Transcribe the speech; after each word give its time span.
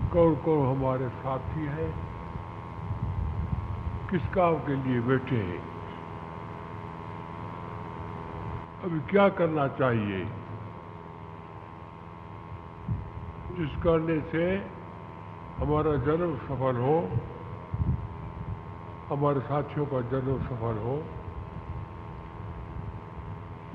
कौन 0.09 0.35
कौन 0.35 0.77
हमारे 0.77 1.09
साथी 1.09 1.65
हैं? 1.65 1.95
किस 4.09 4.21
काम 4.33 4.55
के 4.55 4.75
लिए 4.75 5.01
बैठे 5.01 5.35
हैं? 5.35 5.63
अभी 8.83 8.99
क्या 8.99 9.29
करना 9.29 9.67
चाहिए? 9.67 10.25
जिस 13.57 13.83
करने 13.83 14.21
से 14.21 14.57
हमारा 15.59 15.95
जन्म 15.95 16.37
सफल 16.37 16.77
हो, 16.77 17.09
हमारे 19.15 19.39
साथियों 19.39 19.85
का 19.85 20.01
जन्म 20.01 20.37
सफल 20.43 20.77
हो 20.77 21.22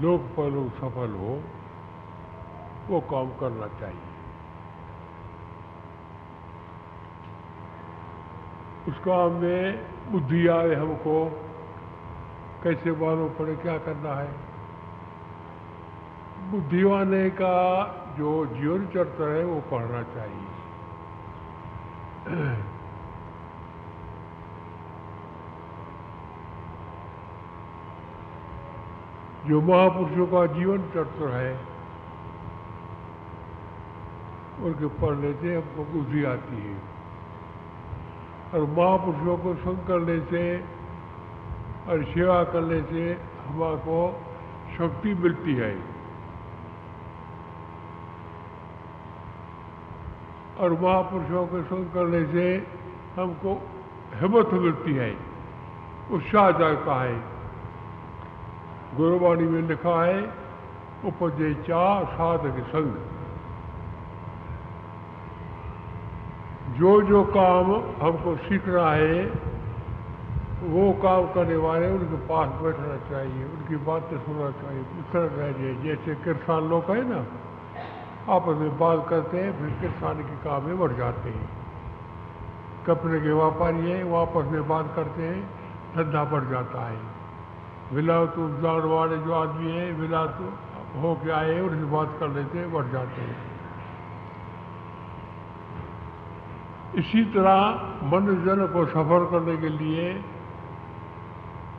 लोक 0.00 0.20
परलोक 0.20 0.72
सफल 0.72 1.12
हो, 1.14 1.42
वो 2.88 3.00
काम 3.00 3.30
करना 3.40 3.66
चाहिए। 3.66 4.08
उस 8.88 8.98
काम 8.98 9.32
में 9.32 9.86
बुद्धि 10.12 10.46
आए 10.48 10.74
हमको, 10.74 11.46
कैसे 12.64 12.92
मालूम 12.92 13.28
पड़े 13.28 13.56
क्या 13.56 13.78
करना 13.78 14.14
है? 14.14 14.32
बुद्धिवाने 16.50 17.30
का 17.30 17.56
जो 18.18 18.46
जीवन 18.46 18.86
चरित्र 18.86 19.28
है, 19.28 19.44
वो 19.44 19.60
पढ़ना 19.60 20.02
चाहिए। 20.02 20.48
जो 29.48 29.60
महापुरुषों 29.60 30.26
का 30.26 30.46
जीवन 30.46 30.78
चरित्र 30.78 31.28
है, 31.28 31.52
उनके 34.64 34.86
पढ़ने 34.86 35.32
से 35.32 35.56
हमको 35.56 35.84
बुद्धि 35.84 36.24
आती 36.24 36.56
है। 36.56 36.76
और 38.54 38.64
महापुरुषों 38.70 39.36
को 39.38 39.54
संग 39.54 39.78
करने 39.86 40.20
से 40.20 40.42
और 41.88 42.04
सेवा 42.04 42.44
करने 42.44 42.82
से 42.82 43.16
हमारे 43.46 44.12
शक्ति 44.76 45.14
मिलती 45.14 45.54
है। 45.54 45.72
और 50.60 50.72
महापुरुषों 50.72 51.46
के 51.46 51.62
संग 51.62 51.86
करने 51.86 52.24
से 52.26 52.66
हमको 53.20 53.54
हिम्मत 54.14 54.52
मिलती 54.52 54.92
है, 54.92 55.16
उत्साह 56.10 56.50
जाता 56.50 57.02
है। 57.02 57.37
गुरुवाणी 58.94 59.42
में 59.42 59.62
लिखा 59.62 60.04
है 60.04 60.22
उपजे 61.04 61.08
उपदेचा 61.08 62.04
साधक 62.04 62.64
संग। 62.68 62.94
जो 66.76 67.02
जो 67.02 67.24
काम 67.24 67.66
हमको 67.74 68.36
सीखना 68.36 68.90
है, 68.90 69.24
वो 70.62 70.92
काम 70.92 71.26
करने 71.26 71.56
वाले, 71.56 71.90
उनके 71.90 72.16
पास 72.16 72.48
बैठना 72.48 72.96
चाहिए, 73.10 73.44
उनकी 73.44 73.76
बातें 73.76 74.18
सुनना 74.18 74.50
चाहिए 74.50 74.82
पूछना 74.82 75.28
चाहिए 75.28 75.74
जैसे 75.74 76.14
किसान 76.14 76.62
लोग 76.62 76.90
है 76.90 77.08
ना 77.08 77.24
आपस 78.34 78.56
में 78.56 78.78
बात 78.78 79.06
करते 79.08 79.40
हैं, 79.40 79.58
फिर 79.58 79.90
किसान 79.90 80.14
के 80.14 80.36
काम 80.44 80.62
में 80.62 80.78
बढ़ 80.78 80.92
जाते 80.92 81.30
हैं। 81.30 81.48
कपड़े 82.86 83.20
के 83.20 83.32
व्यापारी 83.32 83.90
है 83.90 84.20
आपस 84.20 84.44
में 84.52 84.68
बात 84.68 84.92
करते 84.96 85.22
हैं, 85.22 85.50
धंधा 85.96 86.24
बढ़ 86.24 86.44
जाता 86.44 86.86
है। 86.86 87.17
विलायत 87.92 88.38
उपजान 88.38 88.80
वाले 88.80 89.16
जो 89.18 89.32
आदमी 89.32 89.72
है 89.72 89.92
हो 91.00 91.14
के 91.24 91.30
आए 91.30 91.60
उनसे 91.60 91.84
बात 91.84 92.16
कर 92.20 92.28
लेते 92.28 92.58
हैं 92.58 92.72
बढ़ 92.72 92.86
जाते 92.86 93.20
हैं। 93.20 93.36
इसी 96.94 97.24
तरह 97.24 97.60
मन 98.04 98.26
को 98.72 98.86
सफ़र 98.86 99.24
करने 99.30 99.56
के 99.56 99.68
लिए 99.68 100.24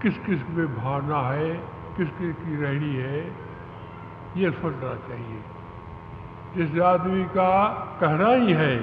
किस 0.02 0.18
किसमें 0.18 0.76
भावना 0.76 1.22
है, 1.22 1.54
किस 1.98 2.10
किस 2.10 2.36
की 2.36 2.62
रहनी 2.62 2.96
है, 2.96 3.36
ये 4.38 4.52
सोचना 4.52 4.96
चाहिए। 5.08 5.42
जिस 6.56 6.82
आदमी 6.82 7.24
का 7.26 7.70
कहना 8.00 8.30
ही 8.30 8.54
है, 8.54 8.76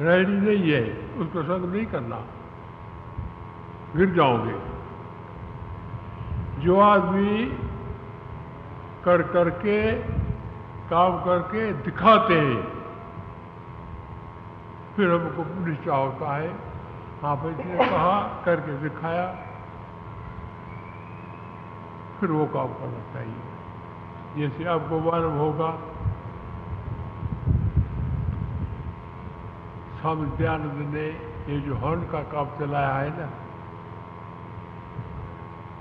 रहनी 0.00 0.36
नहीं 0.36 0.72
है, 0.72 1.10
उसको 1.18 1.42
संग 1.42 1.74
नहीं 1.74 1.86
करना। 1.86 2.22
गिर 3.96 4.10
जाओगे। 4.14 4.73
जो 6.64 6.78
आदमी 6.80 7.44
कर 9.04 9.22
करके, 9.22 9.78
काम 10.90 11.18
करके 11.24 11.72
दिखाते 11.72 12.38
हैं। 12.40 12.62
फिर 14.96 15.10
हमको 15.10 15.44
निश्चय 15.66 15.90
होता 15.90 16.36
है 16.36 16.48
हाँ 17.22 17.36
भाई 17.36 17.50
ने 17.50 17.76
कहा, 17.88 18.42
करके 18.44 18.72
दिखाया। 18.78 19.26
फिर 22.20 22.30
वो 22.30 22.46
काम 22.46 22.72
करना 22.72 23.02
चाहिए। 23.12 23.40
जैसे 24.36 24.64
आपको 24.64 24.98
मालूम 25.00 25.36
होगा, 25.38 25.70
स्वामी 30.00 30.26
दयानंद 30.36 30.94
ने 30.94 31.06
ये 31.48 31.60
जो 31.60 31.74
हॉर्न 31.74 32.02
का 32.02 32.22
काम 32.32 32.46
चलाया 32.58 32.94
है 32.94 33.10
ना 33.20 33.28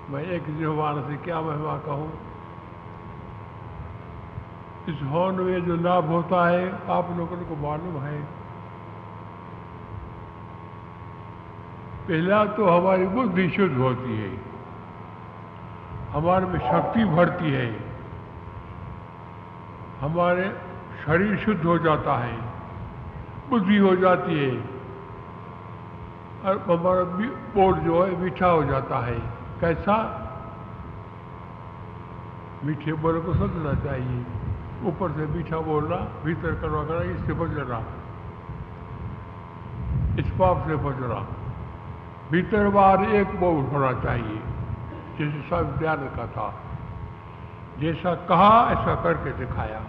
मैं 0.09 0.24
एक 0.24 0.44
ज़ुबान 0.58 1.02
से 1.02 1.18
क्या 1.18 1.41
महिमा 1.41 1.78
कहूँ? 1.78 2.14
इस 4.90 5.00
हॉर्न 5.03 5.36
में 5.36 5.66
जो 5.66 5.75
लाभ 5.75 6.06
होता 6.06 6.47
है, 6.47 6.72
आप 6.72 7.08
लोगों 7.18 7.38
को 7.38 7.56
मालूम 7.56 8.03
है। 8.03 8.22
पहला 12.08 12.46
तो 12.46 12.69
हमारी 12.69 13.08
बुद्धि 13.08 13.50
शुद्ध 13.50 13.78
होती 13.78 14.18
है। 14.18 14.38
हमारे 16.12 16.46
में 16.46 16.59
शक्ति 16.59 17.06
बढ़ती 17.06 17.52
है। 17.52 17.80
हमारे 20.02 20.58
शरीर 21.06 21.38
शुद्ध 21.38 21.63
हो 21.63 21.78
जाता 21.78 22.18
है। 22.18 22.38
बुद्धि 23.50 23.78
हो 23.78 23.96
जाती 23.96 24.40
है। 24.40 24.62
और 26.46 26.58
हमारा 26.58 27.03
बोर्ड 27.56 27.80
जो 27.80 28.03
है 28.03 28.18
मीठा 28.18 28.47
हो 28.47 28.63
जाता 28.63 29.06
है। 29.06 29.43
कैसा? 29.63 30.19
मीठे 32.63 32.94
बोल 32.94 33.22
को 33.22 33.34
समझना 33.34 33.74
चाहिए। 33.74 34.25
ऊपर 34.84 35.12
से 35.12 35.25
मीठा 35.25 35.57
बोलना, 35.57 35.96
भीतर 35.96 36.56
करवा 36.56 36.84
करना, 36.84 37.12
इससे 37.12 37.34
बचना 37.34 37.79
इस 40.19 40.31
पाप 40.40 40.68
से 40.68 40.75
रहा 41.07 41.25
भीतर 42.31 42.69
बाहर 42.69 43.03
एक 43.03 43.40
बोल 43.40 43.66
होना 43.66 43.94
चाहिए। 43.94 44.41
जैसे 45.19 45.50
सब 45.50 45.78
ध्यान 45.78 45.97
का 45.97 46.28
था। 46.28 46.53
जैसा 47.80 48.16
कहा, 48.16 48.72
ऐसा 48.72 48.95
करके 48.95 49.31
दिखाया। 49.31 49.81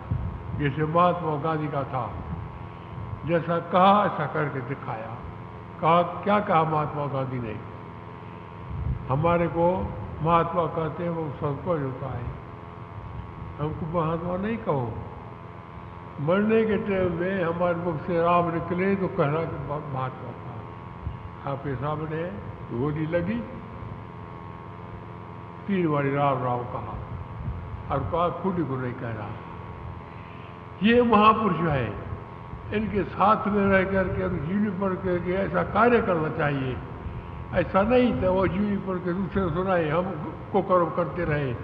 जैसे 0.58 0.84
महात्मा 0.84 1.36
गांधी 1.36 1.68
का 1.68 1.84
था। 1.84 2.10
जैसा 3.26 3.58
कहा, 3.58 4.04
ऐसा 4.04 4.26
करके 4.26 4.60
दिखाया। 4.60 5.16
कहा, 5.80 6.02
क्या 6.02 6.40
कहा 6.40 6.64
महात्मा 6.64 7.06
गांधी 7.06 7.38
ने? 7.38 7.73
हमारे 9.08 9.46
को 9.46 9.66
महात्मा 10.22 10.66
कहते 10.66 11.02
हैं, 11.02 11.10
वो 11.10 11.28
संकोच 11.30 11.80
होता 11.80 12.08
है। 12.08 12.24
हमको 13.60 13.86
महात्मा 13.94 14.36
नहीं 14.36 14.56
कहो। 14.56 14.92
मरने 16.20 16.64
के 16.64 16.76
टाइम 16.78 17.12
में 17.12 17.44
हमारे 17.44 17.74
मुख 17.74 17.96
से 18.02 18.22
राम 18.22 18.52
निकले 18.54 18.96
तो 18.96 19.08
कहना 19.08 19.40
कि 19.44 19.56
महात्मा 19.68 20.08
था 20.08 21.50
आपके 21.50 21.74
सामने 21.74 22.22
गोली 22.72 23.06
लगी। 23.06 23.38
तीन 25.66 25.92
बारी 25.92 26.14
राम 26.14 26.42
राम 26.44 26.62
कहा। 26.64 26.94
और 27.90 28.00
कहा, 28.12 28.28
खुद 28.42 28.56
को 28.68 28.76
नहीं 28.76 28.92
कहना 28.92 29.28
ये 30.82 31.02
महापुरुष 31.02 31.68
है, 31.70 31.86
इनके 32.74 33.02
साथ 33.04 33.46
में 33.46 33.66
रह 33.66 33.84
करके 33.84 34.28
जीवनी 34.46 34.70
पढ़ 34.80 34.94
करके 34.94 35.32
ऐसा 35.32 35.62
कार्य 35.62 36.00
करना 36.02 36.28
चाहिए। 36.38 36.76
ऐसा 37.52 37.82
नहीं 37.82 38.22
था, 38.22 38.30
वो 38.30 38.46
जीवनी 38.46 38.76
पढ़ 38.76 38.96
के 38.96 39.12
दूसरे 39.12 39.54
सुनाए, 39.54 39.88
हम 39.88 40.04
को 40.52 40.62
कर्म 40.62 40.90
करते 40.90 41.24
रहे। 41.24 41.54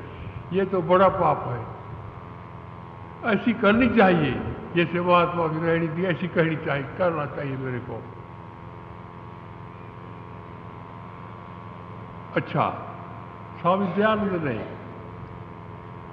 ये 0.53 0.65
तो 0.65 0.82
बड़ा 0.82 1.09
पाप 1.09 1.44
है। 1.49 1.81
ऐसी 3.35 3.53
करनी 3.53 3.88
चाहिए, 3.88 4.55
जैसे 4.77 5.00
महात्मा 5.00 5.47
की 5.47 5.67
रहनी 5.67 5.88
थी 5.88 6.05
ऐसी 6.05 6.29
कहनी 6.29 6.56
चाहिए, 6.56 6.87
करना 6.99 7.27
चाहिए 7.27 7.56
मेरे 7.56 7.79
को। 7.79 8.03
अच्छा 12.37 12.87
स्वामी 13.61 13.87
दयानंद 13.87 14.43
ने 14.43 14.76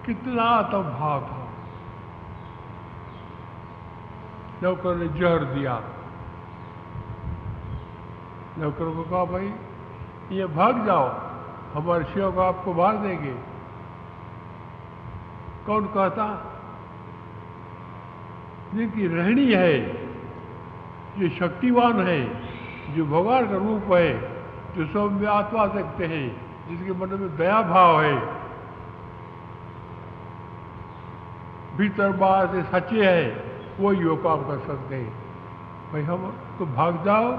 कितना 0.05 0.43
आत्म 0.43 0.83
भाव 0.83 1.21
था। 1.21 1.47
नौकर 4.63 4.95
ने 4.95 5.07
जहर 5.07 5.39
दिया। 5.39 5.83
नौकर 8.57 8.95
को 8.95 9.04
कहा, 9.04 9.24
भाई, 9.25 9.54
ये 10.38 10.45
भाग 10.45 10.86
जाओ 10.86 11.07
हमारे 11.74 12.04
शिव 12.04 12.31
को 12.31 12.42
आपको 12.42 12.74
मार 12.74 12.98
देंगे। 12.98 13.33
कौन 15.65 15.86
कहता, 15.86 16.25
जिनकी 18.74 19.07
रहनी 19.07 19.54
है, 19.54 19.74
जो 21.19 21.30
शक्तिवान 21.30 22.01
है, 22.01 22.21
जो 22.95 23.06
भगवान 23.06 23.48
का 23.48 23.57
रूप 23.57 23.94
है, 23.94 24.09
जो 24.75 24.86
सब 24.86 25.21
में 25.21 25.27
आत्मा 25.27 25.65
देखते 25.65 26.06
हैं 26.06 26.48
जिसके 26.69 26.92
मन 26.92 27.09
में 27.09 27.38
दया 27.38 27.62
भाव 27.62 28.01
है, 28.01 28.15
भीतर 31.77 32.12
बाहर 32.12 32.48
से 32.48 32.63
सच्चे 32.63 33.06
है, 33.06 33.25
वो 33.80 33.94
योग 33.94 34.24
कर 34.24 34.59
सकते 34.68 34.95
हैं। 34.95 35.13
भाई, 35.94 36.01
हम 36.01 36.33
तो 36.59 36.65
भाग 36.65 37.06
जाओ 37.06 37.31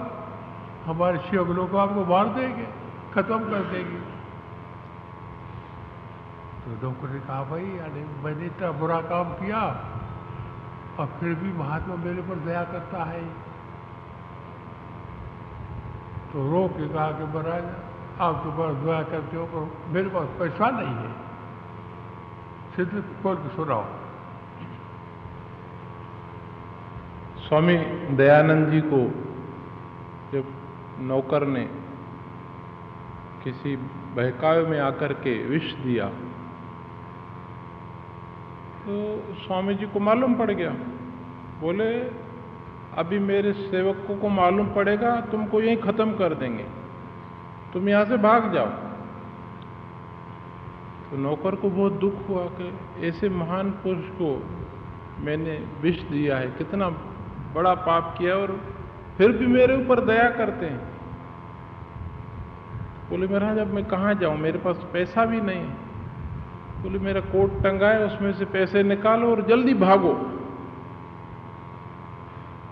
हमारे 0.88 1.19
शिव 1.19 1.52
लोग 1.52 1.76
आपको 1.76 2.05
मार 2.05 2.29
देंगे, 2.29 2.67
खत्म 3.14 3.38
कर 3.50 3.62
देंगे। 3.73 4.00
तो 6.62 6.76
डॉक्टर 6.82 7.08
ने 7.08 7.20
कहा, 7.20 7.43
भाई 7.44 7.67
अरे 7.79 8.05
मैंने 8.25 8.46
इतना 8.46 8.70
बुरा 8.73 9.00
काम 9.11 9.32
किया, 9.32 9.61
और 10.99 11.06
फिर 11.20 11.35
भी 11.35 11.52
महात्मा 11.52 11.94
मेरे 11.96 12.23
पर 12.23 12.37
दया 12.46 12.62
करता 12.64 13.05
है। 13.05 13.23
तो 16.32 16.50
रो 16.52 16.67
के 16.69 16.88
कहा 16.88 17.11
कि 17.11 17.25
महाराज, 17.25 17.64
आप 18.20 18.43
तो 18.44 18.50
दया 18.84 19.02
करते 19.02 19.37
हो, 19.37 19.44
पर 19.46 19.93
मेरे 19.93 20.08
पास 20.08 20.29
पैसा 20.38 20.70
नहीं 20.70 20.94
है। 20.94 21.12
सिद्ध 22.76 23.05
खोल 23.23 23.37
के 23.37 23.49
सुनाओ। 23.56 23.84
स्वामी 27.38 27.76
दयानंद 28.17 28.69
जी 28.70 28.81
को 28.81 29.00
जब 30.32 30.56
नौकर 31.00 31.46
ने 31.46 31.68
किसी 33.44 33.76
बहकावे 34.16 34.62
में 34.62 34.80
आकर 34.80 35.12
के 35.12 35.46
विष 35.46 35.72
दिया। 35.74 36.08
तो 38.86 39.22
स्वामी 39.34 39.74
जी 39.74 39.86
को 39.86 40.00
मालूम 40.00 40.34
पड़ 40.34 40.50
गया। 40.50 40.70
बोले, 41.60 42.00
अभी 42.96 43.18
मेरे 43.18 43.52
सेवकों 43.52 44.16
को 44.16 44.28
मालूम 44.28 44.66
पड़ेगा, 44.66 45.20
तुमको 45.20 45.60
यहीं 45.60 45.76
खत्म 45.76 46.12
कर 46.12 46.34
देंगे। 46.34 46.66
तुम 47.72 47.88
यहाँ 47.88 48.04
से 48.04 48.16
भाग 48.16 48.54
जाओ। 48.54 48.66
तो 51.10 51.16
नौकर 51.16 51.54
को 51.54 51.70
बहुत 51.70 51.92
दुख 51.92 52.28
हुआ 52.28 52.46
कि 52.46 52.78
ऐसे 53.06 53.28
महान 53.28 53.70
पुरुष 53.70 54.04
को 54.04 54.48
मैंने 55.20 55.66
विष 55.80 56.00
दिया 56.00 56.38
है। 56.38 56.50
कितना 56.50 56.88
बड़ा 57.54 57.74
पाप 57.74 58.14
किया 58.18 58.34
और 58.34 58.77
फिर 59.19 59.32
भी 59.32 59.47
मेरे 59.47 59.76
ऊपर 59.76 60.00
दया 60.00 60.31
करते 60.31 60.67
हैं। 60.67 60.81
बोले, 63.11 63.26
महाराज, 63.26 63.59
अब 63.59 63.67
मैं 63.67 63.85
कहाँ 63.85 64.15
जाऊँ? 64.15 64.38
मेरे 64.38 64.59
पास 64.59 64.76
पैसा 64.93 65.25
भी 65.25 65.41
नहीं 65.41 65.59
है। 65.59 65.88
बोले, 66.82 66.99
मेरा 66.99 67.20
कोट 67.20 67.62
टंगा 67.62 67.88
है, 67.88 68.05
उसमें 68.05 68.32
से 68.32 68.44
पैसे 68.44 68.82
निकालो 68.82 69.31
और 69.31 69.47
जल्दी 69.47 69.75
भागो। 69.75 70.15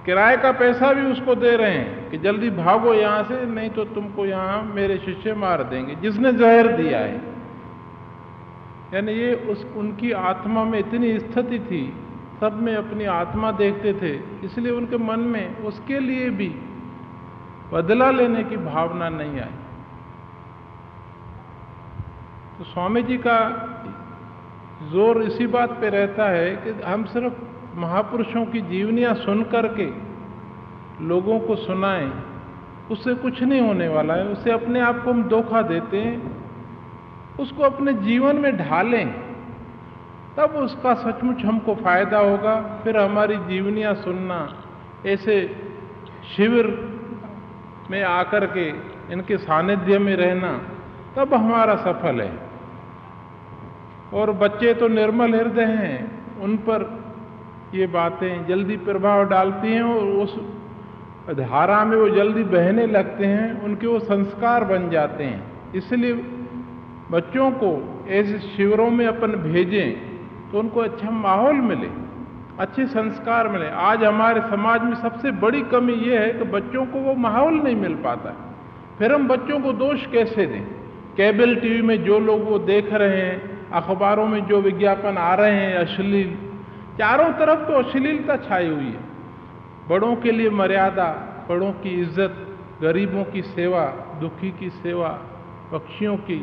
किराए 0.05 0.37
का 0.37 0.53
पैसा 0.53 0.93
भी 0.93 1.13
उसको 1.13 1.35
दे 1.35 1.57
रहे 1.57 1.71
हैं 1.71 2.11
कि 2.11 2.19
जल्दी 2.19 2.51
भागो 2.51 2.95
यहाँ 2.95 3.23
से, 3.23 3.47
नहीं 3.47 3.71
तो 3.71 3.85
तुमको 3.85 4.27
यहाँ 4.27 4.63
मेरे 4.63 4.99
शिष्य 4.99 5.35
मार 5.35 5.63
देंगे। 5.63 5.95
जिसने 5.95 6.33
जहर 6.33 6.77
दिया 6.77 6.99
है, 6.99 7.21
यानी 8.95 9.13
ये 9.13 9.35
उस, 9.35 9.67
उनकी 9.77 10.13
आत्मा 10.13 10.65
में 10.65 10.79
इतनी 10.79 11.19
स्थिति 11.19 11.59
थी 11.59 12.06
सब 12.41 12.59
में 12.62 12.75
अपनी 12.77 13.05
आत्मा 13.11 13.50
देखते 13.59 13.93
थे, 13.93 14.15
इसलिए 14.47 14.73
उनके 14.73 14.99
मन 14.99 15.21
में 15.21 15.56
उसके 15.65 15.99
लिए 16.00 16.31
भी 16.31 16.49
बदला 17.73 18.11
लेने 18.11 18.43
की 18.44 18.56
भावना 18.56 19.09
नहीं 19.09 19.41
आई। 19.41 19.55
तो 22.59 22.65
स्वामी 22.65 23.03
जी 23.03 23.17
का 23.19 23.38
ज़ोर 24.93 25.23
इसी 25.23 25.47
बात 25.49 25.71
पे 25.81 25.88
रहता 25.91 26.29
है 26.31 26.55
कि 26.56 26.71
हम 26.83 27.05
सिर्फ़ 27.05 27.35
महापुरुषों 27.77 28.44
की 28.47 28.61
जीवनियाँ 28.61 29.15
सुन 29.15 29.43
करके 29.44 29.91
लोगों 31.05 31.38
को 31.41 31.56
सुनाएँ, 31.56 32.11
उससे 32.91 33.15
कुछ 33.15 33.43
नहीं 33.43 33.61
होने 33.61 33.88
वाला 33.88 34.15
है। 34.15 34.27
उससे 34.29 34.50
अपने 34.53 34.81
आप 34.81 35.03
को 35.05 35.11
हम 35.11 35.23
धोखा 35.29 35.62
देते 35.65 36.00
हैं, 36.00 36.17
उसको 37.41 37.62
अपने 37.62 37.93
जीवन 38.03 38.37
में 38.37 38.56
ढालें। 38.59 39.25
तब 40.38 40.56
उसका 40.56 40.94
सचमुच 40.94 41.44
हमको 41.44 41.75
फ़ायदा 41.75 42.19
होगा। 42.19 42.55
फिर 42.85 42.97
हमारी 42.97 43.37
जीवनियाँ 43.37 43.94
सुनना, 43.94 44.38
ऐसे 45.06 45.37
शिविर 46.37 46.67
में 47.91 48.03
आकर 48.03 48.47
के 48.47 48.69
इनके 49.12 49.37
सानिध्य 49.38 49.99
में 49.99 50.17
रहना, 50.17 50.53
तब 51.17 51.35
हमारा 51.35 51.77
सफल 51.77 52.21
है। 52.21 52.33
और 54.15 54.33
बच्चे 54.33 54.75
तो 54.75 54.88
निर्मल 54.88 55.35
हृदय 55.35 55.65
हैं, 55.65 56.41
उन 56.41 56.56
पर 56.56 56.85
ये 57.75 57.87
बातें 57.87 58.47
जल्दी 58.47 58.77
प्रभाव 58.77 59.25
डालती 59.29 59.73
हैं 59.73 59.83
और 59.83 60.06
उस 60.23 60.37
धारा 61.31 61.85
में 61.85 61.97
वो 61.97 62.09
जल्दी 62.09 62.43
बहने 62.44 62.87
लगते 62.87 63.27
हैं, 63.27 63.62
उनके 63.62 63.87
वो 63.87 63.99
संस्कार 63.99 64.65
बन 64.65 64.91
जाते 64.91 65.25
हैं। 65.25 65.73
इसलिए 65.73 66.12
बच्चों 67.11 67.50
को 67.53 68.05
ऐसे 68.09 68.38
शिविरों 68.38 68.91
में 68.91 69.06
अपन 69.06 69.33
भेजें 69.43 70.16
तो 70.53 70.59
उनको 70.59 70.81
अच्छा 70.81 71.11
माहौल 71.11 71.57
मिले, 71.63 71.89
अच्छे 72.59 72.87
संस्कार 72.87 73.49
मिले। 73.49 73.69
आज 73.69 74.05
हमारे 74.05 74.41
समाज 74.41 74.83
में 74.83 74.95
सबसे 74.95 75.31
बड़ी 75.41 75.61
कमी 75.63 75.93
ये 75.93 76.19
है 76.19 76.33
कि 76.33 76.45
बच्चों 76.45 76.85
को 76.87 76.99
वो 76.99 77.15
माहौल 77.15 77.55
नहीं 77.55 77.77
मिल 77.77 77.95
पाता 77.95 78.35
फिर 78.99 79.13
हम 79.13 79.27
बच्चों 79.29 79.61
को 79.61 79.73
दोष 79.73 80.07
कैसे 80.07 80.47
दें? 80.47 80.63
केबल 81.17 81.55
टीवी 81.57 81.83
में 81.83 82.05
जो 82.05 82.19
लोग 82.19 82.45
वो 82.45 82.59
देख 82.59 82.93
रहे 82.93 83.21
हैं, 83.21 83.69
अखबारों 83.71 84.27
में 84.27 84.47
जो 84.47 84.61
विज्ञापन 84.61 85.19
आ 85.19 85.35
रहे 85.35 85.55
हैं, 85.55 85.75
अश्लील, 85.77 86.37
चारों 86.99 87.29
तरफ़ 87.33 87.67
तो 87.69 87.73
अश्लीलता 87.79 88.37
छाई 88.37 88.69
हुई 88.69 88.85
है। 88.85 89.05
बड़ों 89.89 90.15
के 90.17 90.33
लिए 90.33 90.51
मर्यादा, 90.51 91.09
बड़ों 91.49 91.73
की 91.73 91.91
इज़्ज़त, 92.01 92.37
गरीबों 92.83 93.25
की 93.25 93.43
सेवा, 93.43 93.85
दुखी 94.21 94.51
की 94.51 94.71
सेवा, 94.71 95.09
पक्षियों 95.73 96.17
की 96.17 96.39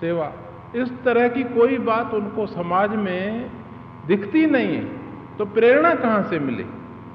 सेवा 0.00 0.32
इस 0.74 0.90
तरह 1.04 1.28
की 1.28 1.42
कोई 1.44 1.78
बात 1.78 2.14
उनको 2.14 2.46
समाज 2.46 2.94
में 2.96 3.50
दिखती 4.06 4.46
नहीं 4.46 4.76
है 4.76 4.84
तो 5.38 5.44
प्रेरणा 5.46 5.94
कहाँ 5.94 6.22
से 6.22 6.38
मिले? 6.38 6.64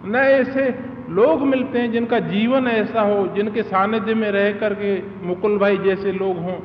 न 0.06 0.16
ऐसे 0.16 0.70
लोग 1.10 1.42
मिलते 1.42 1.80
हैं 1.80 1.92
जिनका 1.92 2.20
जीवन 2.20 2.68
ऐसा 2.68 3.02
हो, 3.02 3.28
जिनके 3.28 3.64
सानिध्य 3.64 4.14
में 4.14 4.30
रह 4.32 4.52
करके 4.52 4.98
मुकुल 5.28 5.58
भाई 5.58 5.78
जैसे 5.78 6.12
लोग 6.12 6.38
हों, 6.38 6.58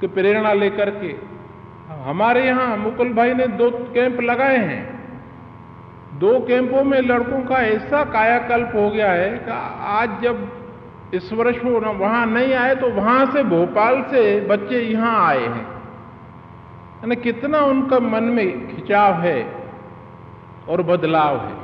कि 0.00 0.06
प्रेरणा 0.06 0.52
लेकर 0.52 0.90
के, 0.90 1.14
हमारे 2.04 2.46
यहाँ 2.46 2.76
मुकुल 2.76 3.12
भाई 3.12 3.34
ने 3.34 3.46
दो 3.46 3.70
कैंप 3.94 4.20
लगाए 4.20 4.56
हैं। 4.56 4.98
दो 6.18 6.38
कैंपों 6.40 6.84
में 6.84 7.00
लड़कों 7.00 7.40
का 7.40 7.56
ऐसा 7.56 8.04
कायाकल्प 8.04 8.72
हो 8.74 8.90
गया 8.90 9.10
है 9.12 9.30
कि 9.38 9.50
आज 9.90 10.22
जब 10.22 10.46
इस 11.14 11.32
वर्ष 11.32 11.64
वहाँ 11.64 12.26
नहीं 12.26 12.54
आए 12.54 12.74
तो 12.74 12.90
वहाँ 12.90 13.24
से 13.26 13.42
भोपाल 13.42 14.02
से 14.02 14.40
बच्चे 14.40 14.80
यहाँ 14.80 15.26
आए 15.26 15.46
हैं। 15.46 15.77
यानी 16.98 17.16
कितना 17.18 17.58
उनका 17.64 17.98
मन 18.00 18.24
में 18.32 18.46
खिंचाव 18.68 19.20
है 19.22 19.40
और 20.68 20.82
बदलाव 20.82 21.36
है। 21.38 21.56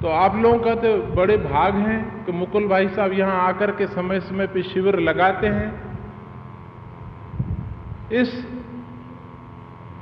तो 0.00 0.08
आप 0.08 0.36
लोगों 0.36 0.58
का 0.58 0.74
तो 0.74 0.96
बड़े 1.14 1.36
भाग 1.38 1.76
हैं 1.78 2.24
कि 2.24 2.32
मुकुल 2.32 2.66
भाई 2.68 2.88
साहब 2.88 3.12
यहाँ 3.12 3.40
आकर 3.42 3.70
के 3.70 3.86
समय 3.88 4.20
समय 4.20 4.46
पे 4.46 4.62
शिविर 4.64 4.98
लगाते 5.00 5.46
हैं। 5.48 5.70
इस 8.12 8.34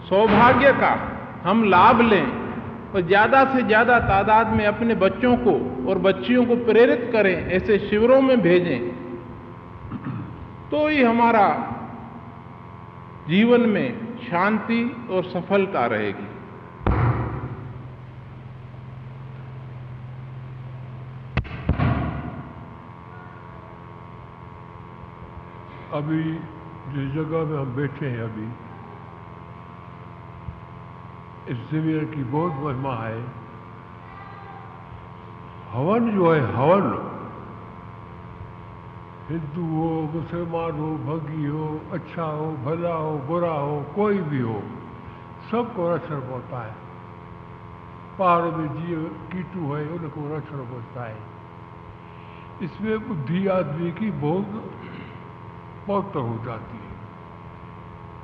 सौभाग्य 0.08 0.72
का 0.72 0.90
हम 1.44 1.64
लाभ 1.64 2.00
लें 2.00 2.26
और 2.94 3.00
ज़्यादा 3.02 3.44
से 3.44 3.62
ज़्यादा 3.62 3.98
तादाद 4.00 4.52
में 4.52 4.64
अपने 4.66 4.94
बच्चों 4.96 5.36
को 5.38 5.54
और 5.90 5.98
बच्चियों 6.00 6.44
को 6.44 6.56
प्रेरित 6.64 7.08
करें, 7.12 7.34
ऐसे 7.48 7.78
शिविरों 7.80 8.20
में 8.22 8.40
भेजें। 8.42 8.78
तो 10.70 10.86
ही 10.88 11.02
हमारा 11.02 11.46
जीवन 13.28 13.60
में 13.60 14.18
शांति 14.18 15.08
और 15.10 15.24
सफलता 15.24 15.86
रहेगी। 15.86 16.26
अभी 25.92 26.22
जिस 26.92 27.12
जगह 27.14 27.44
में 27.44 27.58
हम 27.58 27.76
बैठे 27.76 28.06
हैं 28.06 28.22
अभी, 28.22 28.48
इस 31.52 31.70
शिविर 31.70 32.04
की 32.04 32.24
बहुत 32.24 32.52
महिमा 32.52 32.94
है। 32.94 33.22
हवन 35.72 36.10
जो 36.14 36.32
है 36.32 36.54
हवन। 36.54 37.05
हिंदू 39.28 39.78
हो 39.78 40.00
मुसलमान 40.02 40.72
हो 40.72 40.96
भगी 40.98 41.46
हो 41.46 41.80
अच्छा 41.92 42.22
हो 42.22 42.52
भला 42.52 42.94
हो 42.94 43.18
बुरा 43.18 43.52
हो 43.52 43.84
कोई 43.96 44.18
भी 44.18 44.40
हो, 44.40 44.62
सबको 45.50 45.94
रक्षण 45.94 46.20
पहुँचता 46.20 46.66
है। 46.66 46.74
पहाड़ों 48.18 48.52
में 48.52 48.68
जीव, 48.74 49.28
कीटू 49.32 49.72
है, 49.74 49.88
उनको 49.88 50.36
रक्षण 50.36 50.56
पहुँचता 50.56 51.04
है। 51.04 51.16
इसमें 52.62 53.08
बुद्धि 53.08 53.46
आदमी 53.46 53.92
की 53.92 54.10
बहुत 54.10 54.46
पवित्र 55.88 56.18
हो 56.18 56.44
जाती 56.44 56.76
है। 56.76 56.92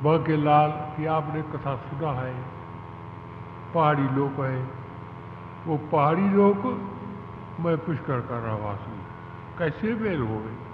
बाके 0.04 0.36
लाल 0.36 0.70
की 0.70 1.06
आपने 1.06 1.42
कथा 1.42 1.76
सुना 1.76 2.12
है। 2.12 2.44
पहाड़ी 3.74 4.08
लोग 4.08 4.30
हैं। 4.30 4.70
वो 5.66 5.76
पहाड़ी 5.76 6.28
लोग, 6.28 6.56
मैं 7.60 7.76
पुष्कर 7.78 8.20
कर 8.20 8.38
रहा 8.38 8.56
रहवासी 8.56 8.98
कैसे 9.58 9.94
मेल 9.94 10.20
हो 10.20 10.38
गए? 10.38 10.71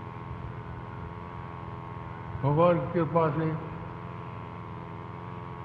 भगवान 2.43 2.79
की 2.79 2.93
कृपा 2.93 3.29
से 3.31 3.47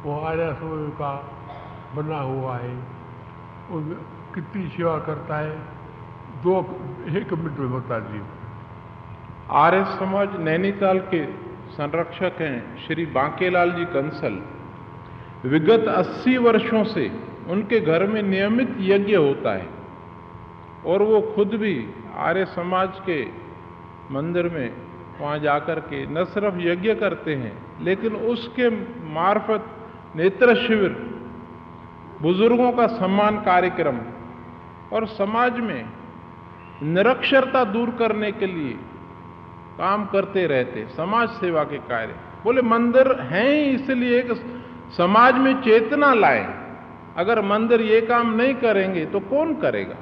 वो 0.04 0.20
आर्या 0.20 0.54
समय 0.54 0.90
का 0.92 1.12
बना 1.96 2.20
हुआ 2.20 2.58
है। 2.58 2.76
उसमें 3.72 3.98
कितनी 4.36 4.68
सेवा 4.68 4.98
करता 5.00 5.38
है। 5.38 5.58
दो 6.44 6.60
एक 7.18 7.34
मिनट 7.34 7.60
में 7.60 7.74
बता 7.74 8.00
दीजिए 8.00 8.26
आर्य 9.52 9.84
समाज 9.86 10.36
नैनीताल 10.40 11.00
के 11.00 11.26
संरक्षक 11.72 12.42
हैं 12.42 12.78
श्री 12.78 13.06
बांकेलाल 13.06 13.72
जी 13.72 13.86
कंसल। 13.86 14.42
विगत 15.50 15.88
80 15.88 16.38
वर्षों 16.38 16.84
से 16.84 17.06
उनके 17.50 17.80
घर 17.80 18.08
में 18.08 18.22
नियमित 18.24 18.76
यज्ञ 18.80 19.16
होता 19.16 19.54
है। 19.54 19.68
और 20.86 21.02
वो 21.02 21.22
खुद 21.36 21.48
भी 21.48 21.76
आर्य 22.18 22.46
समाज 22.46 23.00
के 23.06 23.26
मंदिर 24.12 24.50
में 24.50 24.93
वहाँ 25.22 25.38
जाकर 25.40 25.80
के 25.80 26.06
न 26.06 26.24
सिर्फ़ 26.26 26.56
यज्ञ 26.58 26.94
करते 26.96 27.36
हैं, 27.36 27.54
लेकिन 27.82 28.16
उसके 28.16 28.70
मार्फत 29.14 29.66
नेत्र 30.16 30.56
शिविर, 30.58 30.92
बुज़ुर्गों 32.22 32.72
का 32.72 32.88
सम्मान 32.88 33.38
कार्यक्रम 33.38 34.00
और 34.94 35.06
समाज 35.08 35.60
में 35.60 35.86
निरक्षरता 36.84 37.64
दूर 37.64 37.90
करने 37.90 38.32
के 38.32 38.48
लिए 38.48 38.74
काम 39.78 40.06
करते 40.06 40.46
रहते, 40.48 40.86
समाज 40.88 41.30
सेवा 41.30 41.64
के 41.64 41.78
कार्य। 41.78 42.16
बोले, 42.44 42.62
मंदिर 42.62 43.12
हैं, 43.22 43.72
इसलिए 43.72 44.22
कि 44.22 44.36
समाज 44.98 45.36
में 45.36 45.54
चेतना 45.62 46.14
लाए। 46.14 46.44
अगर 47.18 47.42
मंदिर 47.42 47.82
ये 47.82 48.02
काम 48.02 48.34
नहीं 48.36 48.54
करेंगे 48.56 49.06
तो 49.06 49.20
कौन 49.20 49.54
करेगा? 49.56 49.96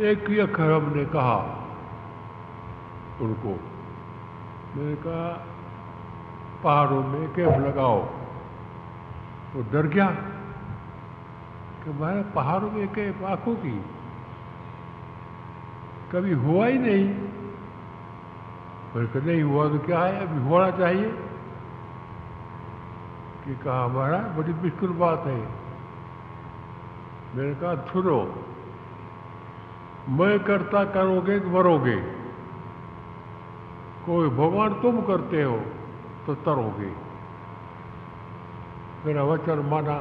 एक 0.00 0.28
ही 0.30 0.38
अक्षर 0.38 0.70
हमने 0.72 1.04
कहा। 1.04 1.61
उनको। 3.22 3.48
मैंने 4.76 4.94
कहा, 4.94 5.46
पहाड़ों 6.64 7.02
में 7.02 7.32
कैफ 7.32 7.58
लगाओ। 7.58 8.04
वो 9.54 9.62
डर 9.72 9.86
गया 9.86 10.06
कि 11.84 11.90
हमारे 11.90 12.22
पहाड़ों 12.22 12.70
में 12.70 12.88
कैफ 12.92 13.22
आँखों 13.22 13.54
की। 13.54 13.84
कभी 16.12 16.32
हुआ 16.32 16.66
ही 16.66 16.78
नहीं। 16.78 17.04
मैंने 18.96 19.32
नहीं 19.32 19.42
हुआ 19.42 19.68
तो 19.68 19.78
क्या 19.78 20.00
है? 20.00 20.26
अभी 20.26 20.48
होना 20.48 20.70
चाहिए। 20.70 21.28
कि 23.44 23.54
कहा 23.54 23.84
हमारा 23.84 24.18
बड़ी 24.18 24.52
मुश्किल 24.52 24.88
बात 24.88 25.18
है। 25.18 25.48
मैंने 27.36 27.54
कहा, 27.54 27.74
सुनो, 27.74 28.44
मैं 30.08 30.40
करता 30.40 30.84
करोगे 30.84 31.40
तो 31.40 31.48
मरोगे। 31.48 32.21
कोई 34.06 34.28
भगवान 34.30 34.72
तुम 34.82 35.00
करते 35.02 35.42
हो 35.42 35.56
तो 36.26 36.34
तरोगे। 36.42 36.90
मेरा 39.04 39.22
वचन 39.24 39.58
माना, 39.70 39.94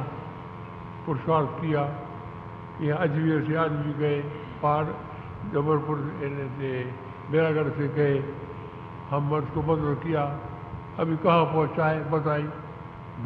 पुरुषार्थ 1.05 1.50
किया 1.62 1.84
यहाँ 2.81 3.00
अजमेर 3.00 3.43
से 3.48 3.55
आदमी 3.58 3.93
गए 3.96 4.20
पहाड़ 4.62 4.86
जबलपुर 5.53 5.98
से, 6.20 6.72
मेरागढ़ 7.31 7.70
से 7.72 7.88
गए। 7.89 8.17
हम 9.10 9.31
उसको 9.34 9.62
मंजूर 9.63 9.96
किया, 10.03 10.24
अभी 11.00 11.15
कहाँ 11.17 11.46
पहुँचा 11.46 11.86
है 11.88 12.10
बताई 12.12 12.43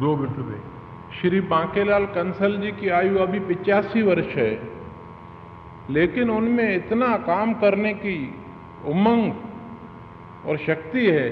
दो 0.00 0.16
मिनट 0.16 0.38
में। 0.46 0.60
श्री 1.16 1.40
बांकेलाल 1.48 2.06
कंसल 2.12 2.60
जी 2.60 2.70
की 2.74 2.88
आयु 2.90 3.18
अभी 3.18 3.40
पिचासी 3.46 4.02
वर्ष 4.02 4.34
है, 4.36 4.52
लेकिन 5.90 6.30
उनमें 6.30 6.68
इतना 6.68 7.16
काम 7.24 7.52
करने 7.60 7.92
की 7.96 8.16
उमंग 8.86 9.32
और 10.46 10.56
शक्ति 10.56 11.06
है। 11.06 11.28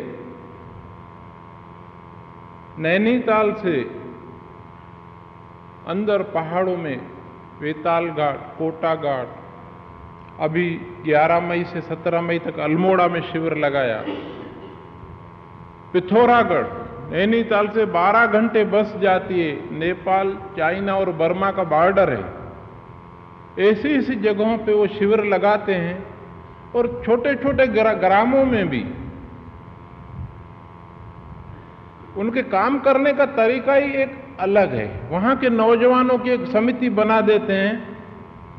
नैनीताल 2.79 3.53
से 3.53 3.81
अंदर 5.89 6.23
पहाड़ों 6.23 6.77
में 6.77 7.01
वेताल 7.61 8.09
घाट 8.09 8.59
कोटा 8.59 8.95
घाट 8.95 9.29
अभी 10.41 10.81
11 11.07 11.41
मई 11.41 11.65
से 11.65 11.81
17 11.81 12.21
मई 12.21 12.39
तक 12.39 12.59
अल्मोड़ा 12.59 13.09
में 13.09 13.21
शिविर 13.21 13.57
लगाया। 13.57 14.05
पिथौरागढ़, 15.93 16.67
नैनीताल 17.13 17.69
से 17.69 17.85
12 17.87 18.27
घंटे 18.27 18.65
बस 18.65 18.97
जाती 18.97 19.41
है। 19.41 19.79
नेपाल, 19.79 20.35
चाइना 20.57 20.97
और 20.97 21.11
बर्मा 21.13 21.51
का 21.51 21.65
बॉर्डर 21.65 22.13
है। 22.13 23.71
ऐसी 23.71 23.89
ऐसी 23.89 24.15
जगहों 24.15 24.57
पे 24.59 24.73
वो 24.73 24.87
शिविर 24.87 25.25
लगाते 25.25 25.75
हैं 25.75 25.97
और 26.77 27.03
छोटे 27.07 27.35
छोटे 27.35 27.67
ग्रामों 27.67 28.45
में 28.45 28.69
भी 28.69 28.85
उनके 32.17 32.43
काम 32.43 32.79
करने 32.79 33.13
का 33.13 33.27
तरीका 33.27 33.75
ही 33.75 33.93
एक 33.93 34.17
अलग 34.41 34.75
है। 34.75 35.09
वहाँ 35.11 35.37
के 35.37 35.51
नौजवानों 35.51 36.19
की 36.19 36.31
एक 36.31 36.45
समिति 36.47 36.89
बना 36.91 37.21
देते 37.21 37.53
हैं। 37.53 37.97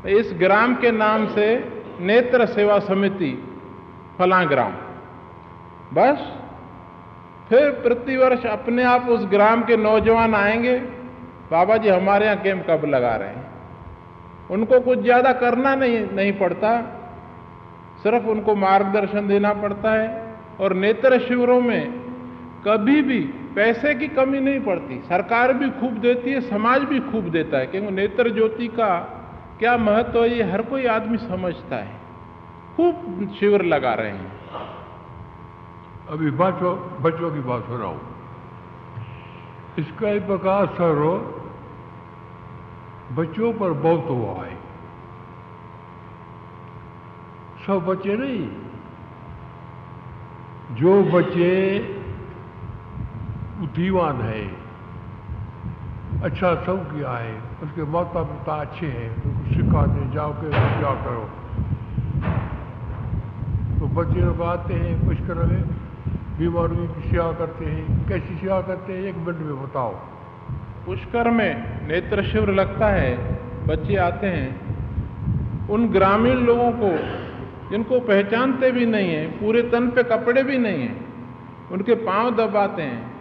इस 0.06 0.32
ग्राम 0.36 0.74
के 0.74 0.90
नाम 0.90 1.26
से 1.26 1.46
नेत्र 2.00 2.46
सेवा 2.46 2.78
समिति, 2.78 3.30
फला 4.18 4.44
ग्राम। 4.44 4.72
बस, 5.94 6.18
फिर 7.48 7.70
प्रतिवर्ष 7.70 8.46
अपने 8.46 8.84
आप 8.84 9.08
उस 9.08 9.24
ग्राम 9.24 9.62
के 9.62 9.76
नौजवान 9.76 10.34
आएँगे। 10.34 10.78
बाबा 11.50 11.76
जी 11.76 11.88
हमारे 11.88 12.26
यहाँ 12.26 12.36
कैंप 12.36 12.66
कब 12.70 12.84
लगा 12.84 13.16
रहे 13.16 13.28
हैं? 13.28 13.46
उनको 14.50 14.80
कुछ 14.80 14.98
ज़्यादा 14.98 15.32
करना 15.32 15.74
नहीं 15.74 16.06
नहीं 16.12 16.32
पड़ता। 16.32 16.70
सिर्फ़ 18.02 18.26
उनको 18.26 18.54
मार्गदर्शन 18.54 19.28
देना 19.28 19.52
पड़ता 19.52 19.92
है। 19.92 20.34
और 20.60 20.72
नेत्र 20.74 21.18
शिविरों 21.18 21.60
में 21.60 21.92
कभी 22.66 23.02
भी 23.02 23.20
पैसे 23.56 23.94
की 23.94 24.08
कमी 24.08 24.40
नहीं 24.40 24.60
पड़ती। 24.60 25.02
सरकार 25.02 25.52
भी 25.52 25.70
खूब 25.70 25.92
देती 25.92 26.30
है, 26.30 26.40
समाज 26.40 26.82
भी 26.82 27.00
खूब 27.00 27.24
देता 27.24 27.58
है। 27.58 27.66
क्योंकि 27.66 27.90
नेत्र 27.90 28.30
ज्योति 28.30 28.68
का 28.68 28.98
क्या 29.58 29.76
महत्व 29.76 30.22
है, 30.22 30.28
ये 30.28 30.42
हर 30.42 30.62
कोई 30.62 30.86
आदमी 30.86 31.18
समझता 31.18 31.76
है। 31.76 31.96
खूब 32.76 33.30
शिविर 33.40 33.62
लगा 33.62 33.94
रहे 33.94 34.10
हैं। 34.10 34.32
अभी 36.10 36.30
बच्चों 36.30 37.02
बच्चों 37.02 37.30
की 37.30 37.40
बात 37.40 37.66
हो 37.68 37.76
रहा 37.76 37.86
हूँ। 37.86 38.16
इसका 39.78 40.26
प्रकार 40.26 40.66
असर 40.66 41.36
बच्चों 43.12 43.52
पर 43.52 43.70
बहुत 43.70 44.06
हुआ 44.08 44.44
है। 44.44 44.56
सब 47.66 47.86
बच्चे 47.86 48.16
नहीं। 48.16 48.48
जो 50.76 51.02
बच्चे 51.02 51.78
बुद्धिमान 53.60 54.20
है। 54.20 54.66
अच्छा 56.22 56.54
सब 56.54 56.96
किया 56.96 57.10
है। 57.10 57.34
उसके 57.62 57.84
माता 57.84 58.22
पिता 58.22 58.52
अच्छे 58.52 58.86
हैं। 58.86 59.22
उनको 59.22 59.54
सिखाते 59.54 60.14
जाओ 60.14 60.32
के 60.32 60.48
क्या 60.50 61.04
करो। 61.04 61.30
तो 63.80 63.86
बच्चे 63.86 64.20
लोग 64.20 64.42
आते 64.42 64.74
हैं 64.74 65.06
पुष्कर 65.06 65.34
में 65.34 65.62
बीमारियों 66.38 66.86
की 66.86 67.10
सेवा 67.10 67.32
करते 67.32 67.64
हैं। 67.64 68.08
कैसी 68.08 68.34
सेवा 68.34 68.60
करते 68.60 68.92
हैं? 68.92 69.00
एक 69.00 69.16
मिनट 69.16 69.38
में 69.38 69.62
बताओ। 69.62 69.90
पुष्कर 70.86 71.30
में 71.30 71.86
नेत्र 71.88 72.22
शिविर 72.22 72.50
लगता 72.50 72.86
है। 72.86 73.40
बच्चे 73.66 73.96
आते 73.96 74.26
हैं। 74.26 74.66
उन 75.68 75.88
ग्रामीण 75.88 76.34
लोगों 76.34 76.72
को, 76.72 76.90
जिनको 77.70 78.00
पहचानते 78.00 78.72
भी 78.72 78.86
नहीं 78.86 79.10
है, 79.10 79.26
पूरे 79.26 79.62
तन 79.62 79.88
पे 79.88 80.02
कपड़े 80.02 80.42
भी 80.42 80.58
नहीं 80.58 80.80
हैं, 80.80 81.06
उनके 81.72 81.94
पाँव 81.94 82.36
दबाते 82.36 82.82
हैं। 82.82 83.15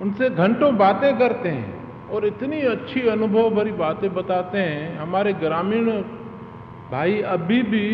उनसे 0.00 0.30
घंटों 0.30 0.76
बातें 0.76 1.18
करते 1.18 1.48
हैं 1.48 2.08
और 2.08 2.26
इतनी 2.26 2.60
अच्छी 2.68 3.00
अनुभव 3.08 3.50
भरी 3.50 3.72
बातें 3.72 4.12
बताते 4.14 4.58
हैं। 4.58 4.98
हमारे 4.98 5.32
ग्रामीण 5.32 5.90
भाई 6.90 7.20
अभी 7.30 7.62
भी 7.64 7.86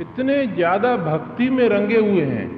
इतने 0.00 0.46
ज़्यादा 0.46 0.96
भक्ति 0.96 1.48
में 1.50 1.68
रंगे 1.68 1.98
हुए 1.98 2.22
हैं 2.22 2.48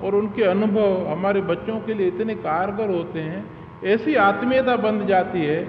और 0.00 0.14
उनके 0.14 0.42
अनुभव 0.42 1.06
हमारे 1.08 1.40
बच्चों 1.40 1.78
के 1.80 1.94
लिए 1.94 2.06
इतने 2.06 2.34
कारगर 2.36 2.90
होते 2.90 3.20
हैं। 3.20 3.44
ऐसी 3.86 4.14
आत्मीयता 4.14 4.76
बन 4.76 5.06
जाती 5.06 5.44
है 5.44 5.60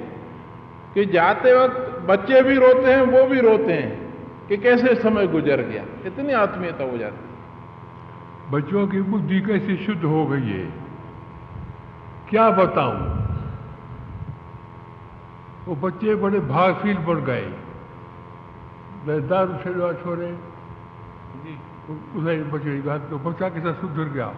कि 0.93 1.05
जाते 1.08 1.53
वक्त 1.53 2.05
बच्चे 2.08 2.41
भी 2.41 2.55
रोते 2.55 2.91
हैं, 2.91 3.01
वो 3.01 3.25
भी 3.25 3.39
रोते 3.39 3.74
हैं 3.74 4.48
कि 4.48 4.58
कैसे 4.58 4.96
समय 4.96 5.27
गुजर 5.27 5.62
गया। 5.62 5.84
इतनी 6.05 6.34
आत्मीयता 6.36 6.84
हो 6.84 6.98
जाती 6.98 7.25
है। 7.25 8.51
बच्चों 8.51 8.88
की 8.88 9.01
बुद्धि 9.01 9.39
कैसी 9.41 9.77
शुद्ध 9.86 10.03
हो 10.03 10.25
गई 10.25 10.50
है? 10.50 10.83
क्या 12.34 12.50
बताऊँ? 12.50 12.98
वो 15.66 15.75
बच्चे 15.75 16.16
बड़े 16.16 16.40
भागशील 16.40 16.98
बन 16.98 17.16
गए। 17.16 17.46
दारू 19.20 19.54
से 19.54 19.74
छोड़े 20.04 20.32
उधर 22.16 22.44
बच्चे 22.44 22.75
की 22.75 22.82
बात 22.82 23.02
तो 23.10 23.18
बच्चा 23.18 23.50
के 23.50 23.60
साथ 23.60 23.74
सुधर 23.74 24.04
गया। 24.04 24.34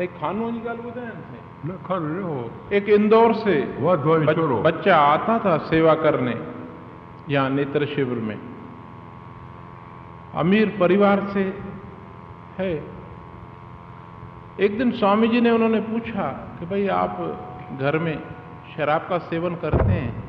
एक 0.00 0.10
खानों 0.20 0.52
की 0.52 0.58
गल 0.58 0.76
ॿुधायां 0.76 1.10
न 1.66 1.78
हो। 2.22 2.50
एक 2.72 2.88
इंदौर 2.88 3.34
से 3.34 3.76
बच- 4.26 4.38
बच्चा 4.64 4.96
आता 4.96 5.38
था 5.38 5.58
सेवा 5.58 5.94
करने 5.94 6.46
यहाँ 7.28 7.50
नेत्र 7.50 7.86
शिविर 7.86 8.18
में। 8.18 8.53
अमीर 10.36 10.76
परिवार 10.80 11.26
से 11.28 11.42
है। 12.58 12.72
एक 14.60 14.78
दिन 14.78 14.90
स्वामी 14.92 15.28
जी 15.28 15.40
ने 15.40 15.50
उन्होंने 15.50 15.80
पूछा 15.80 16.28
कि 16.58 16.66
भाई, 16.66 16.88
आप 16.88 17.16
घर 17.80 17.98
में 17.98 18.22
शराब 18.76 19.06
का 19.08 19.18
सेवन 19.18 19.54
करते 19.54 19.92
हैं? 19.92 20.24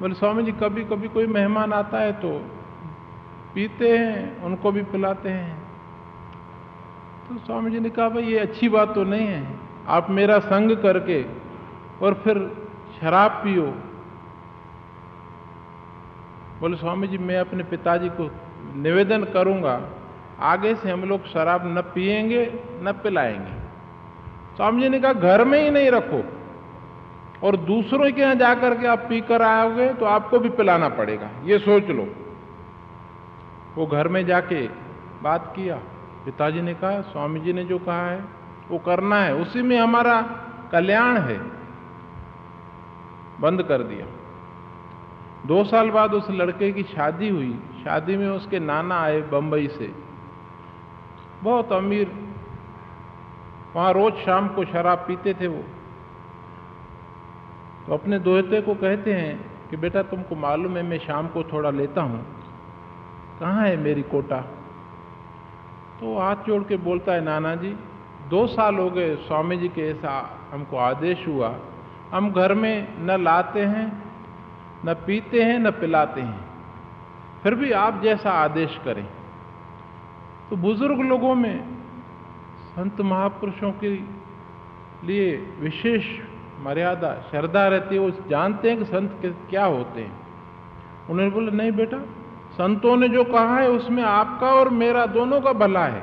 बोले 0.00 0.14
स्वामी 0.14 0.42
जी 0.42 0.52
कभी 0.52 0.84
कभी 0.84 1.08
कोई 1.08 1.26
मेहमान 1.26 1.72
आता 1.72 1.98
है 1.98 2.12
तो 2.12 2.38
पीते 3.54 3.98
हैं, 3.98 4.42
उनको 4.42 4.72
भी 4.72 4.82
पिलाते 4.82 5.28
हैं। 5.28 5.62
तो 7.28 7.38
स्वामी 7.38 7.70
जी 7.70 7.80
ने 7.80 7.90
कहा, 7.90 8.08
भाई, 8.08 8.22
ये 8.22 8.38
अच्छी 8.38 8.68
बात 8.68 8.94
तो 8.94 9.04
नहीं 9.04 9.26
है। 9.26 9.46
आप 9.88 10.10
मेरा 10.10 10.38
संग 10.38 10.76
करके 10.76 11.24
और 12.02 12.14
फिर 12.14 12.38
शराब 13.00 13.30
पियो। 13.30 13.66
बोले 16.60 16.76
स्वामी 16.76 17.08
जी 17.08 17.18
मैं 17.18 17.38
अपने 17.38 17.64
पिताजी 17.64 18.08
को 18.08 18.30
निवेदन 18.76 19.24
करूँगा, 19.24 19.88
आगे 20.40 20.74
से 20.74 20.90
हम 20.90 21.04
लोग 21.04 21.26
शराब 21.26 21.78
न 21.78 21.80
पिएँगे, 21.80 22.64
न 22.82 22.92
पिलाएँगे। 23.02 23.62
स्वामी 24.56 24.82
जी 24.82 24.88
ने 24.88 25.00
कहा, 25.00 25.12
घर 25.12 25.44
में 25.44 25.64
ही 25.64 25.70
नहीं 25.70 25.90
रखो। 25.90 26.24
और 27.46 27.56
दूसरों 27.56 28.12
के 28.12 28.20
यहाँ 28.20 28.34
जाकर 28.34 28.78
के 28.78 28.86
आप 28.86 28.98
पीकर 28.98 29.42
आओगे 29.42 29.94
तो 29.94 30.04
आपको 30.04 30.38
भी 30.38 30.48
पिलाना 30.48 30.88
पड़ेगा। 30.88 31.30
ये 31.44 31.58
सोच 31.58 31.86
लो। 31.86 32.08
वो 33.76 33.86
घर 33.86 34.08
में 34.08 34.26
जाके 34.26 34.68
बात 35.22 35.52
किया। 35.56 35.76
पिताजी 36.24 36.60
ने 36.60 36.74
कहा, 36.74 37.00
स्वामी 37.00 37.40
जी 37.40 37.52
ने 37.52 37.64
जो 37.64 37.78
कहा 37.78 38.10
है, 38.10 38.24
वो 38.70 38.78
करना 38.78 39.16
है। 39.16 39.34
उसी 39.34 39.62
में 39.62 39.80
हमारा 39.80 40.22
कल्याण 40.72 41.18
है। 41.18 41.38
बंद 43.40 43.62
कर 43.62 43.78
दिया। 43.78 44.06
दो 45.46 45.64
साल 45.64 45.90
बाद 45.90 46.14
उस 46.14 46.30
लड़के 46.30 46.72
की 46.72 46.82
शादी 46.82 47.28
हुई। 47.28 47.60
शादी 47.84 48.16
में 48.16 48.28
उसके 48.28 48.58
नाना 48.58 49.00
आए 49.00 49.20
बंबई 49.20 49.68
से। 49.68 49.94
बहुत 51.42 51.72
अमीर। 51.72 52.12
वहाँ 53.76 53.92
रोज 53.92 54.14
शाम 54.14 54.48
को 54.48 54.64
शराब 54.64 54.98
पीते 54.98 55.34
थे 55.34 55.46
वो। 55.46 55.64
तो 57.86 57.94
अपने 57.94 58.18
दोहते 58.18 58.60
को 58.60 58.74
कहते 58.74 59.14
हैं 59.14 59.50
कि, 59.70 59.76
बेटा, 59.76 60.02
तुमको 60.02 60.34
मालूम 60.34 60.76
है, 60.76 60.82
मैं 60.82 60.98
शाम 60.98 61.28
को 61.28 61.42
थोड़ा 61.42 61.70
लेता 61.70 62.00
हूँ। 62.00 62.26
कहाँ 63.40 63.68
है 63.68 63.76
मेरी 63.76 64.02
कोटा? 64.02 64.36
तो 66.00 66.18
हाथ 66.18 66.36
जोड़ 66.36 66.62
के 66.62 66.76
बोलता 66.76 67.12
है 67.12 67.24
नाना 67.24 67.54
जी 67.54 67.76
दो 68.28 68.46
साल 68.46 68.74
हो 68.74 68.90
गए 68.90 69.16
स्वामी 69.16 69.56
जी 69.56 69.68
के 69.68 69.90
ऐसा 69.90 70.40
हमको 70.52 70.76
आदेश 70.76 71.28
हुआ। 71.28 71.56
हम 72.12 72.32
घर 72.32 72.54
में 72.54 72.98
न 72.98 73.24
लाते 73.24 73.60
हैं, 73.60 74.02
न 74.84 74.94
पीते 74.94 75.42
हैं, 75.42 75.58
न 75.58 75.70
पिलाते 75.70 76.20
हैं। 76.20 76.41
फिर 77.42 77.54
भी 77.54 77.72
आप 77.72 78.00
जैसा 78.02 78.30
आदेश 78.30 78.80
करें। 78.84 79.08
तो 80.50 80.56
बुज़ुर्ग 80.56 81.00
लोगों 81.00 81.34
में 81.34 81.74
संत 82.70 83.00
महापुरुषों 83.00 83.72
के 83.72 83.88
लिए 85.06 85.56
विशेष 85.60 86.04
मर्यादा, 86.60 87.14
श्रद्धा 87.30 87.68
रहती 87.68 87.94
है। 87.94 88.00
वो 88.00 88.10
जानते 88.10 88.70
हैं 88.70 88.78
कि 88.78 88.84
संत 88.84 89.18
के 89.22 89.30
क्या 89.30 89.64
होते 89.64 90.00
हैं। 90.00 90.26
उन्होंने 91.10 91.30
बोला, 91.30 91.52
नहीं 91.52 91.72
बेटा, 91.72 91.98
संतों 92.52 92.96
ने 92.96 93.08
जो 93.08 93.24
कहा 93.24 93.56
है, 93.58 93.70
उसमें 93.70 94.02
आपका 94.02 94.46
और 94.46 94.68
मेरा 94.68 95.06
दोनों 95.06 95.40
का 95.40 95.52
भला 95.52 95.84
है। 95.86 96.02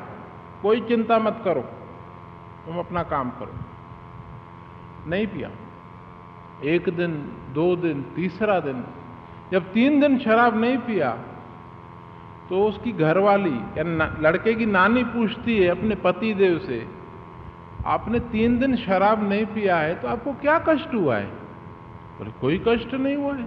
कोई 0.62 0.82
चिंता 0.82 1.20
मत 1.20 1.42
करो, 1.46 1.62
तुम 2.66 2.80
अपना 2.80 3.04
काम 3.04 3.30
करो। 3.30 3.54
नहीं 5.10 5.28
पिया। 5.28 5.52
एक 6.64 6.90
दिन, 6.90 7.14
दो 7.54 7.76
दिन, 7.76 8.04
तीसरा 8.16 8.60
दिन 8.60 8.84
जब 9.52 9.72
तीन 9.74 10.00
दिन 10.00 10.18
शराब 10.20 10.60
नहीं 10.62 10.78
पिया 10.78 11.12
तो 12.50 12.64
उसकी 12.66 12.92
घरवाली 12.92 13.58
या 13.78 13.84
लड़के 14.22 14.54
की 14.54 14.66
नानी 14.66 15.04
पूछती 15.06 15.58
है 15.58 15.68
अपने 15.70 15.96
पति 15.96 16.34
देव 16.34 16.58
से, 16.60 16.86
आपने 17.86 18.20
तीन 18.32 18.58
दिन 18.60 18.76
शराब 18.76 19.28
नहीं 19.30 19.46
पिया 19.46 19.78
है 19.78 19.96
तो 20.02 20.08
आपको 20.08 20.34
क्या 20.34 20.58
कष्ट 20.60 20.94
हुआ 20.94 21.18
है? 21.18 21.26
बोले, 21.26 22.32
कोई 22.42 22.62
कष्ट 22.68 22.94
नहीं 22.94 23.16
हुआ 23.16 23.34
है। 23.34 23.46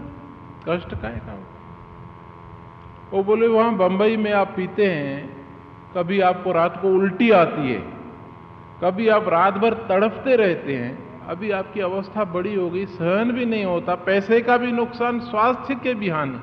कष्ट 0.68 0.94
का 0.94 1.08
है 1.08 1.20
वो 3.12 3.22
बोले, 3.22 3.46
वहाँ 3.46 3.74
बंबई 3.76 4.16
में 4.16 4.32
आप 4.32 4.52
पीते 4.56 4.86
हैं, 4.86 5.46
कभी 5.96 6.20
आपको 6.20 6.52
रात 6.52 6.78
को 6.82 6.88
उल्टी 6.90 7.30
आती 7.32 7.72
है, 7.72 7.80
कभी 8.82 9.08
आप 9.08 9.28
रात 9.28 9.54
भर 9.54 9.74
तड़फते 9.88 10.36
रहते 10.36 10.76
हैं 10.76 11.11
अभी 11.32 11.50
आपकी 11.50 11.80
अवस्था 11.80 12.24
बड़ी 12.24 12.54
हो 12.54 12.70
गई 12.70 12.86
सहन 12.86 13.32
भी 13.32 13.44
नहीं 13.44 13.64
होता 13.64 13.94
पैसे 13.94 14.40
का 14.40 14.56
भी 14.56 14.72
नुकसान 14.72 15.20
स्वास्थ्य 15.20 15.74
के 15.74 15.94
भी 15.94 16.08
हानि। 16.08 16.40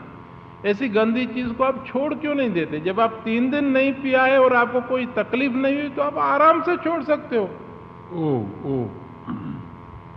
ऐसी 0.70 0.90
गंदी 0.90 1.26
चीज़ 1.26 1.54
को 1.54 1.64
आप 1.64 1.86
छोड़ 1.88 2.14
क्यों 2.14 2.36
नहीं 2.36 2.52
देते? 2.52 2.80
जब 2.80 3.00
आप 3.00 3.22
तीन 3.26 3.52
दिन 3.52 3.66
नहीं 3.66 3.94
पिया 3.94 4.24
है 4.24 4.40
और 4.40 4.54
आपको 4.54 4.82
कोई 4.82 5.06
तकलीफ़ 5.06 5.54
नहीं 5.54 5.76
हुई 5.76 5.90
तो 5.90 6.02
आप 6.02 6.18
आराम 6.18 6.62
से 6.62 6.78
छोड़ 6.78 7.04
सकते 7.04 7.38
हो। 7.38 7.44
ओ 8.14 8.40
ओ। 8.66 8.86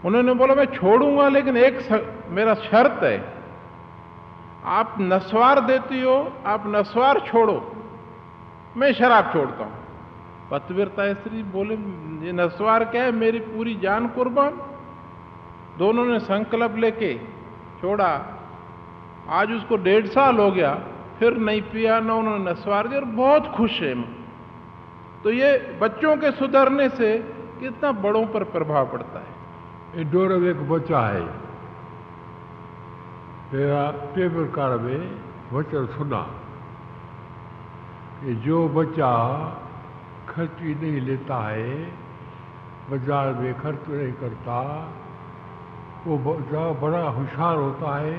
उन्होंने 0.04 0.34
बोला 0.34 0.54
मैं 0.54 0.64
छोड़ूँगा 0.64 1.28
लेकिन 1.28 1.56
एक 1.56 1.80
स- 1.80 2.06
मेरा 2.28 2.54
शर्त 2.54 3.02
है। 3.02 3.34
आप 4.64 4.96
नस्वार 5.00 5.60
देती 5.60 6.00
हो 6.00 6.32
आप 6.46 6.62
नस्वार 6.66 7.20
छोड़ो। 7.20 7.72
मैं 8.76 8.92
शराब 8.92 9.30
छोड़ता 9.32 9.64
हूँ। 9.64 9.81
पतवीरता 10.52 11.14
स्त्री 11.14 11.42
बोले, 11.42 11.74
ये 12.26 12.32
नस्वार 12.32 12.84
क्या 12.84 13.02
है? 13.02 13.12
मेरी 13.12 13.38
पूरी 13.38 13.74
जान 13.74 14.08
कुर्बान। 14.08 14.62
दोनों 15.78 16.04
ने 16.04 16.18
संकल्प 16.18 16.76
लेके 16.76 17.18
छोड़ा। 17.80 18.38
आज 19.28 19.52
उसको 19.52 19.76
डेढ़ 19.76 20.06
साल 20.06 20.36
हो 20.36 20.50
गया, 20.50 20.74
फिर 21.18 21.36
नहीं 21.36 21.62
पिया, 21.62 22.00
ना 22.00 22.14
उन्होंने 22.14 22.50
नस्वार 22.50 22.88
दिया 22.88 23.00
और 23.00 23.06
बहुत 23.06 23.46
खुश 23.46 23.80
है। 23.80 24.02
तो 25.24 25.30
ये 25.30 25.78
बच्चों 25.82 26.16
के 26.16 26.30
सुधरने 26.32 26.88
से 26.88 27.18
कितना 27.60 27.92
बड़ों 27.92 28.26
पर 28.26 28.44
प्रभाव 28.44 28.92
पड़ता 28.92 29.18
है। 29.18 29.42
में 30.38 30.50
एक 30.50 30.68
बच्चा 30.68 31.00
है। 31.00 31.22
मेरा 33.54 33.90
पेपर 33.90 34.52
कार 34.54 34.78
में 34.78 35.20
वचन 35.52 35.86
सुना 35.86 36.22
कि 38.20 38.34
जो 38.34 38.68
बच्चा 38.68 39.12
खर्ची 40.28 40.74
नहीं 40.74 41.00
लेता 41.00 41.36
है, 41.48 41.74
बाज़ार 42.90 43.34
में 43.34 43.54
खर्च 43.60 43.88
नहीं 43.88 44.12
करता। 44.12 44.58
वो 46.06 46.18
बच्चा 46.18 46.62
बड़ा 46.80 47.02
होशियार 47.08 47.56
होता 47.56 47.96
है 47.98 48.14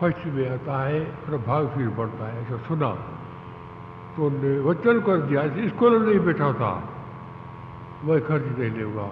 फ़र्स्ट 0.00 0.26
में 0.26 0.50
आता 0.50 0.82
है 0.82 1.00
और 1.04 1.36
भाग 1.36 1.68
फिर 1.68 1.88
बढ़ता 1.88 2.24
है, 2.24 2.42
ऐसा 2.42 2.56
सुना। 2.56 2.90
तो 4.16 4.28
वचन 4.68 5.00
कर 5.00 5.16
दिया 5.16 5.42
में 5.42 5.98
नहीं 6.06 6.20
बैठा 6.20 6.52
था 6.52 6.72
मैं 8.04 8.20
खर्च 8.26 8.58
नहीं 8.58 8.70
लूँगा। 8.70 9.08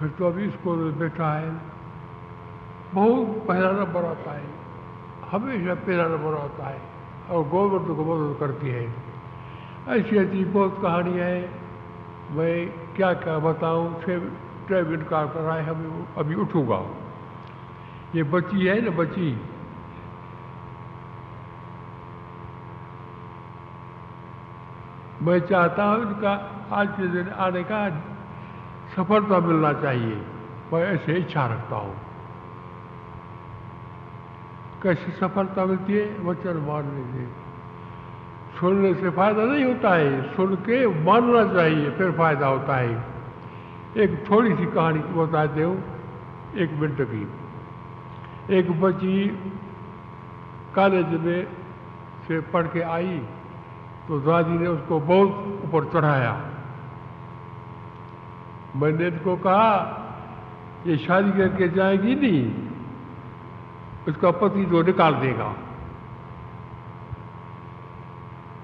फिर 0.00 0.08
तो 0.08 0.26
अभी 0.26 0.50
में 0.50 0.98
बैठा 0.98 1.32
है। 1.32 1.50
बहुत 2.94 3.44
पहला 3.48 3.70
नंबर 3.72 4.04
आता 4.04 4.32
है। 4.32 4.46
हमेशा 5.30 5.74
पहला 5.74 6.06
नंबर 6.08 6.34
आता 6.38 6.68
है। 6.68 6.80
और 7.30 7.42
गवर्नमेंट 7.48 7.96
को 7.96 8.04
मदद 8.04 8.40
करती 8.40 8.68
है। 8.68 9.07
ऐसी 9.88 10.16
ऐसी 10.16 10.44
बहुत 10.44 10.78
कहानियाँ 10.82 11.26
हैं। 11.26 11.60
मैं 12.30 12.68
क्या 12.94 13.12
क्या 13.14 13.38
बताऊँ 13.38 14.02
छः 14.02 14.18
छः 14.68 14.88
मिनट 14.88 15.08
का 15.08 15.26
कर 15.26 15.40
रहा 15.40 15.54
है 15.56 15.70
अभी 15.70 16.14
अभी 16.18 16.34
उठूँगा। 16.34 16.80
ये 18.14 18.22
बच्ची 18.22 18.66
है 18.66 18.80
ना 18.80 18.90
बच्ची? 18.90 19.30
मैं 25.22 25.38
चाहता 25.40 25.84
हूँ 25.84 26.02
इनका 26.02 26.32
आज 26.72 26.88
के 26.88 27.08
दिन 27.08 27.28
आने 27.28 27.64
का 27.64 27.90
सफलता 28.96 29.40
मिलना 29.40 29.72
चाहिए। 29.72 30.22
मैं 30.72 30.84
ऐसे 30.84 31.14
इच्छा 31.14 31.46
रखता 31.46 31.76
हूँ। 31.76 31.96
कैसे 34.82 35.12
सफलता 35.12 35.64
मिलती 35.64 35.92
है? 35.92 36.18
वचन 36.20 36.56
मानने 36.56 37.12
से। 37.12 37.47
सुनने 38.60 38.92
से 38.94 39.10
फ़ायदा 39.10 39.44
नहीं 39.44 39.64
होता 39.64 39.94
है। 39.94 40.34
सुन 40.36 40.54
के 40.66 40.86
मानना 41.04 41.42
चाहिए, 41.54 41.90
फिर 41.90 42.10
फ़ायदा 42.12 42.46
होता 42.46 42.76
है। 42.76 42.94
एक 43.96 44.24
थोड़ी 44.30 44.54
सी 44.56 44.66
कहानी 44.66 44.98
बताते 45.14 45.62
हूँ 45.62 45.76
एक 46.56 46.70
मिनट 46.80 47.00
की। 47.10 47.22
एक 48.58 48.70
बच्ची 48.80 49.26
कॉलेज 50.74 51.10
में 51.20 51.46
से 52.28 52.40
पढ़ 52.52 52.66
के 52.66 52.80
आई 52.90 53.18
तो 54.08 54.18
दादी 54.20 54.58
ने 54.58 54.66
उसको 54.68 54.98
बहुत 55.00 55.62
ऊपर 55.64 55.84
चढ़ाया। 55.92 56.32
मैंने 58.76 59.06
इसको 59.08 59.36
कहा, 59.36 59.70
ये 60.86 60.96
शादी 60.96 61.30
करके 61.38 61.68
जाएगी 61.68 62.14
नहीं, 62.16 62.44
उसका 64.08 64.30
पति 64.40 64.64
तो 64.64 64.82
निकाल 64.82 65.14
देगा। 65.20 65.48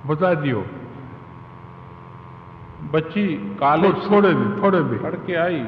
बता 0.06 0.34
दियो। 0.34 0.66
बच्ची 2.92 3.56
कॉलेज 3.60 3.94
थो- 3.94 4.10
थोड़े 4.10 4.34
में 4.34 4.62
थोड़े 4.62 4.80
में 4.80 5.02
पढ़ 5.02 5.14
के 5.14 5.34
आई। 5.34 5.64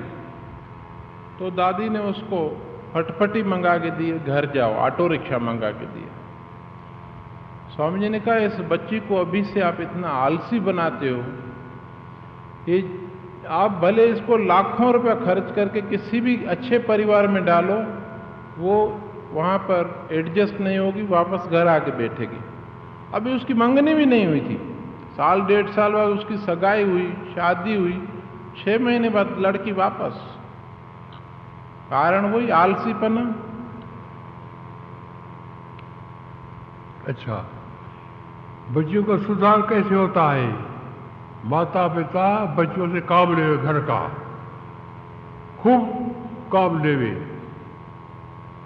तो 1.38 1.50
दादी 1.50 1.88
ने 1.88 1.98
उसको 1.98 2.62
फटफटी 2.94 3.42
मंगा 3.42 3.78
के 3.78 3.90
दी 3.90 4.12
घर 4.12 4.52
जाओ 4.54 4.74
ऑटो 4.74 5.06
रिक्शा 5.06 5.38
मंगा 5.38 5.70
के 5.70 5.86
दिया 5.86 6.08
स्वामी 7.74 8.00
जी 8.00 8.08
ने 8.08 8.20
कहा 8.20 8.36
इस 8.36 8.60
बच्ची 8.60 9.00
को 9.00 9.16
अभी 9.16 9.44
से 9.44 9.60
आप 9.60 9.80
इतना 9.80 10.08
आलसी 10.08 10.60
बनाते 10.60 11.08
हो 11.08 11.24
ये 12.68 13.08
आप 13.48 13.70
भले 13.70 14.06
इसको 14.06 14.36
लाखों 14.36 14.92
रुपया 14.92 15.14
खर्च 15.14 15.56
करके 15.56 15.80
किसी 15.80 16.20
भी 16.20 16.44
अच्छे 16.44 16.78
परिवार 16.78 17.28
में 17.28 17.44
डालो 17.44 17.86
वो 18.58 19.00
वहाँ 19.32 19.58
पर 19.58 20.08
एडजस्ट 20.12 20.60
नहीं 20.60 20.78
होगी 20.78 21.02
वापस 21.02 21.48
घर 21.50 21.66
आके 21.66 21.90
बैठेगी। 21.90 22.55
अभी 23.14 23.34
उसकी 23.34 23.54
मंगनी 23.54 23.94
भी 23.94 24.06
नहीं 24.06 24.26
हुई 24.26 24.40
थी। 24.40 24.56
साल, 25.12 25.40
डेढ़ 25.40 25.66
साल 25.66 25.92
बाद 25.92 26.08
उसकी 26.08 26.36
सगाई 26.36 26.84
हुई, 26.84 27.12
शादी 27.34 27.74
हुई, 27.74 28.08
छह 28.56 28.78
महीने 28.78 29.08
बाद 29.08 29.36
लड़की 29.38 29.72
वापस। 29.72 30.38
कारण 31.90 32.26
वही 32.26 32.50
आलसीपना। 32.50 33.34
अच्छा 37.06 37.46
बच्चों 38.70 39.02
का 39.04 39.16
सुधार 39.16 39.60
कैसे 39.60 39.94
होता 39.94 40.32
है? 40.32 40.54
माता 41.44 41.88
पिता 41.88 42.44
बच्चों 42.44 42.88
से 42.92 43.00
काम 43.00 43.36
लेवे 43.36 43.56
घर 43.56 43.80
का। 43.80 44.08
खूब 45.60 45.82
काम 46.52 46.82
लेवे 46.82 47.36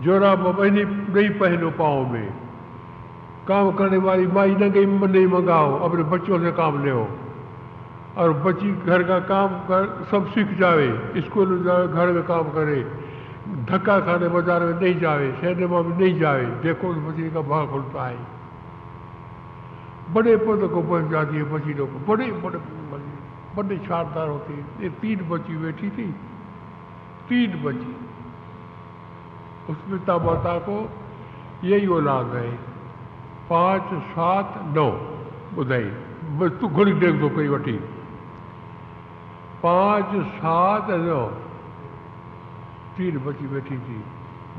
जोरा 0.00 0.34
नहीं 0.34 0.84
नहीं 0.84 1.30
पहनो 1.30 1.70
पाओ 1.70 2.06
में 2.06 2.49
काम 3.50 3.70
करने 3.72 3.96
वाली 3.98 4.26
माई 4.28 4.54
न 4.54 4.70
गई 4.70 4.86
नहीं 4.86 5.26
मंगाओ, 5.26 5.78
अपने 5.80 6.02
बच्चों 6.06 6.38
से 6.40 6.50
काम 6.54 6.84
ले 6.84 6.92
और 8.16 8.32
बच्ची 8.42 8.72
घर 8.86 9.02
का 9.02 9.18
काम 9.26 9.48
कर, 9.66 10.06
सब 10.10 10.26
सीख 10.30 10.58
जावे, 10.58 10.88
स्कूल 11.20 11.48
में 11.48 11.62
जावे 11.64 11.88
घर 11.88 12.12
में 12.12 12.22
काम 12.22 12.50
करे, 12.50 12.80
धक्का 13.66 13.98
खाने 14.00 14.28
बाज़ार 14.28 14.60
में 14.62 14.80
नहीं 14.80 14.98
जावे, 15.00 15.30
सिनेमा 15.40 15.82
में 15.82 15.96
नहीं 15.98 16.18
जावे, 16.20 16.46
देखो 16.62 16.88
उस 16.88 16.96
बच्ची 16.98 17.30
का 17.30 17.40
भाग 17.42 17.68
खुलता 17.68 18.06
है। 18.06 18.18
बड़े 20.12 20.36
पद 20.36 20.68
को 20.72 20.80
पहुँच 20.82 21.10
जाती 21.10 21.36
है 21.36 21.52
मशीनों 21.54 21.86
को, 21.86 21.98
बड़े 22.06 22.30
बड़े 22.42 22.58
बड़े 23.56 23.76
शानदार 23.78 24.28
होती 24.28 24.52
है। 24.52 24.64
ये 24.82 24.88
तीन 25.00 25.28
बच्ची 25.28 25.56
बैठी 25.56 25.90
थी, 25.90 26.06
तीन 27.28 27.62
बच्ची। 27.62 27.92
उस 29.70 29.78
पिता 29.90 30.18
माता 30.18 30.58
को 30.58 30.76
यही 31.64 31.86
औलाद 31.86 32.34
है। 32.36 32.69
पाँच, 33.50 33.94
सात, 34.08 34.54
नौ। 34.76 34.90
बस 36.38 36.50
तू 36.60 36.68
घड़ी 36.68 36.92
देख 36.94 37.14
दो 37.14 37.28
कई 37.28 37.48
वठी 37.48 37.72
पाँच, 39.62 40.12
सात, 40.34 40.90
नौ। 41.00 41.24
तीन 42.96 43.18
बची 43.18 43.46
बैठी 43.46 43.78
थी। 43.78 43.98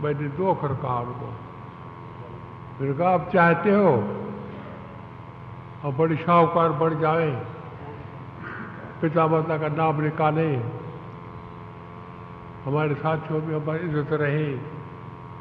मैंने 0.04 0.28
दो 0.38 0.54
अखर 0.54 0.74
कहा 0.76 1.00
उनको। 1.00 1.30
मैंने 2.80 2.94
कहा, 2.94 3.10
आप 3.10 3.30
चाहते 3.34 3.72
हो 3.72 3.92
और 5.86 5.92
बड़े 5.98 6.16
शाहूकार 6.16 6.70
बढ़ 6.72 6.94
जाए? 6.94 7.32
पिता 9.02 9.28
माता 9.28 9.58
का 9.58 9.68
नाम 9.68 10.02
निकाले 10.02 10.50
हमारे 12.66 12.96
साथियों 12.96 13.42
में 13.42 13.56
हमारी 13.56 13.80
इज़्ज़त 13.80 14.12
रहे। 14.14 14.50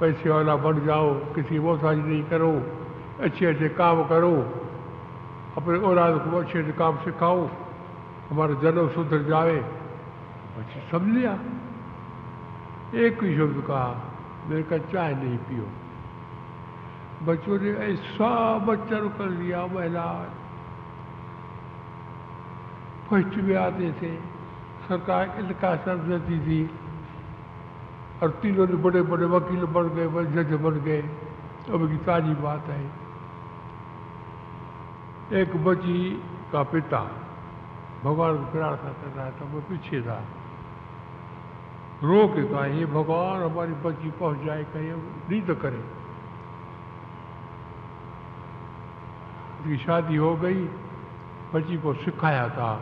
पैसे 0.00 0.30
वाला 0.30 0.56
बन 0.56 0.84
जाओ, 0.86 1.08
किसी 1.34 1.58
वो 1.58 1.68
मोहताज 1.68 1.98
नहीं 1.98 2.22
करो। 2.24 2.52
अच्छे 3.20 3.46
अच्छे 3.46 3.68
काम 3.68 4.04
करो। 4.04 4.35
अपने 5.56 5.78
औलाद 5.78 6.18
को 6.18 6.37
अच्छे 6.37 6.59
अच्छे 6.59 6.72
काम 6.72 6.96
सिखाओ। 6.96 7.48
हमारा 8.30 8.54
जन्म 8.54 8.88
सुधर 8.88 9.22
जाए 9.22 9.56
बच्चे 10.59 10.90
समझ 10.90 11.14
लिया 11.16 11.38
एक 12.94 13.22
ही 13.22 13.37
शब्द 13.37 13.64
कहा, 13.66 14.00
मेरे 14.46 14.62
का 14.62 14.78
चाय 14.78 15.14
नहीं 15.14 15.38
पियो। 15.38 15.66
बच्चों 17.26 17.61
ने 17.61 17.70
ऐसा 17.70 18.59
बच्चा 18.59 18.98
कर 19.00 19.30
लिया, 19.30 19.66
महिला। 19.66 20.06
फ़र्स्ट 23.11 23.37
में 23.37 23.56
आते 23.56 23.92
थे, 23.92 24.16
सरकार 24.88 25.37
इनका 25.40 25.76
सर 25.76 25.96
देती 25.96 26.40
थी। 26.40 26.70
और 28.22 28.30
तीनों 28.30 28.66
ने 28.66 28.74
बड़े 28.74 29.02
बड़े 29.02 29.26
वकील 29.26 29.64
बन 29.64 29.88
गए 29.88 30.06
बड़े 30.06 30.26
जज 30.26 30.52
बन 30.52 30.70
गए। 30.70 31.02
अब 31.70 31.88
की 31.88 31.96
ताजी 31.96 32.35
बात 32.35 32.66
है। 32.66 33.10
एक 35.33 35.53
बच्ची 35.64 35.99
का 36.53 36.62
पिता 36.62 37.01
भगवान 38.05 38.37
को 38.37 38.47
प्रार्थना 38.53 38.90
कर 38.93 39.11
रहा 39.16 39.31
था 39.31 39.45
वो 39.53 39.61
पीछे 39.61 40.01
था। 40.03 40.19
रो 42.03 42.27
के 42.29 42.43
कहा 42.45 42.64
ये 42.66 42.87
भगवान, 42.87 43.43
हमारी 43.43 43.73
बच्ची 43.85 44.11
पहुँच 44.11 44.38
जाए, 44.47 44.64
कहीं 44.75 45.43
तो 45.43 45.55
करे। 45.55 45.83
उसकी 49.55 49.77
शादी 49.77 50.16
हो 50.16 50.35
गई, 50.37 50.64
बच्ची 51.55 51.77
को 51.79 51.95
सिखाया 51.95 52.49
था, 52.49 52.73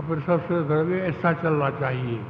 अपने 0.00 0.20
सबसे 0.20 0.62
घर 0.64 0.84
में 0.84 1.00
ऐसा 1.02 1.32
चलना 1.32 1.70
चाहिए। 1.80 2.20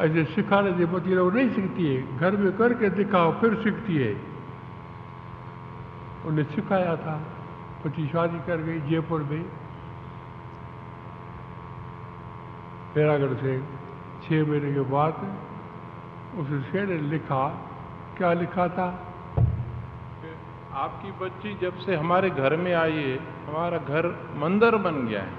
ऐसे 0.00 0.24
सिखाने 0.34 0.76
से 0.76 0.84
बच्ची 0.90 1.14
लोग 1.14 1.34
नहीं 1.34 1.50
सीखती 1.50 1.84
है। 1.86 2.18
घर 2.18 2.36
में 2.36 2.52
करके 2.56 2.90
दिखाओ, 2.90 3.32
फिर 3.40 3.54
सीखती 3.62 3.96
है। 3.96 4.33
उन्हें 6.26 6.44
सिखाया 6.44 6.96
था। 6.96 7.20
बच्ची 7.86 8.08
शादी 8.08 8.38
कर 8.38 8.56
गई, 8.56 8.80
जयपुर 8.80 9.22
में। 9.22 9.42
पैरागढ़ 12.94 13.34
से 13.34 13.58
छः 14.22 14.50
महीने 14.50 14.72
के 14.72 14.80
बाद 14.80 15.14
उस 16.38 16.72
शेर 16.72 16.86
ने 16.86 16.98
लिखा। 16.98 17.48
क्या 18.16 18.32
लिखा 18.32 18.68
था? 18.68 19.14
आपकी 20.72 21.12
बच्ची 21.12 21.58
जब 21.62 21.78
से 21.78 21.96
हमारे 21.96 22.30
घर 22.30 22.56
में 22.56 22.74
आई 22.74 22.92
है, 22.92 23.18
हमारा 23.46 23.78
घर 23.78 24.32
मंदिर 24.36 24.76
बन 24.76 25.06
गया 25.06 25.22
है 25.22 25.32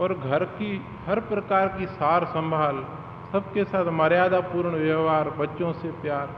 और 0.00 0.14
घर 0.14 0.44
की 0.44 0.86
हर 1.06 1.20
प्रकार 1.20 1.68
की 1.68 1.86
सार 1.86 2.24
संभाल, 2.24 2.84
सबके 3.32 3.64
साथ 3.64 3.86
मर्यादा 3.86 4.40
पूर्ण 4.40 4.70
व्यवहार, 4.70 5.30
बच्चों 5.30 5.72
से 5.72 5.92
प्यार। 5.92 6.30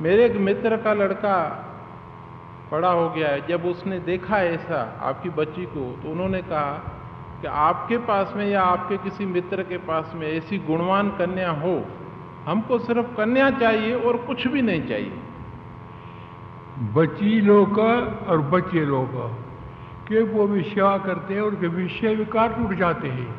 मेरे 0.00 0.24
एक 0.26 0.36
मित्र 0.36 0.76
का 0.76 0.92
लड़का 0.92 1.62
बड़ा 2.72 2.88
हो 2.88 3.08
गया 3.10 3.28
है। 3.28 3.46
जब 3.46 3.64
उसने 3.64 3.98
देखा 4.00 4.38
ऐसा 4.38 4.98
आपकी 5.02 5.28
बच्ची 5.30 5.64
को 5.66 6.00
तो 6.02 6.10
उन्होंने 6.10 6.42
कहा 6.42 6.72
कि 7.42 7.46
आपके 7.46 7.98
पास 7.98 8.32
में 8.36 8.46
या 8.46 8.62
आपके 8.62 8.96
किसी 8.96 9.26
मित्र 9.26 9.62
के 9.62 9.76
पास 9.78 10.12
में 10.14 10.26
ऐसी 10.28 10.58
गुणवान 10.58 11.10
कन्या 11.10 11.50
हो। 11.50 11.84
हमको 12.46 12.78
सिर्फ़ 12.78 13.16
कन्या 13.16 13.50
चाहिए 13.50 13.94
और 13.94 14.16
कुछ 14.16 14.46
भी 14.46 14.62
नहीं 14.62 14.88
चाहिए। 14.88 15.12
बच्ची 16.94 17.40
लोग 17.40 17.78
और 17.78 18.40
बच्चे 18.40 18.84
लोग 18.84 19.08
का 19.08 19.26
कि 20.08 20.22
वो 20.22 20.46
भी 20.46 20.62
सेवा 20.62 20.98
करते 20.98 21.34
हैं 21.34 21.40
उनके 21.40 21.68
विषय 21.68 22.14
विकार 22.14 22.52
टूट 22.52 22.76
जाते 22.76 23.08
हैं। 23.08 23.34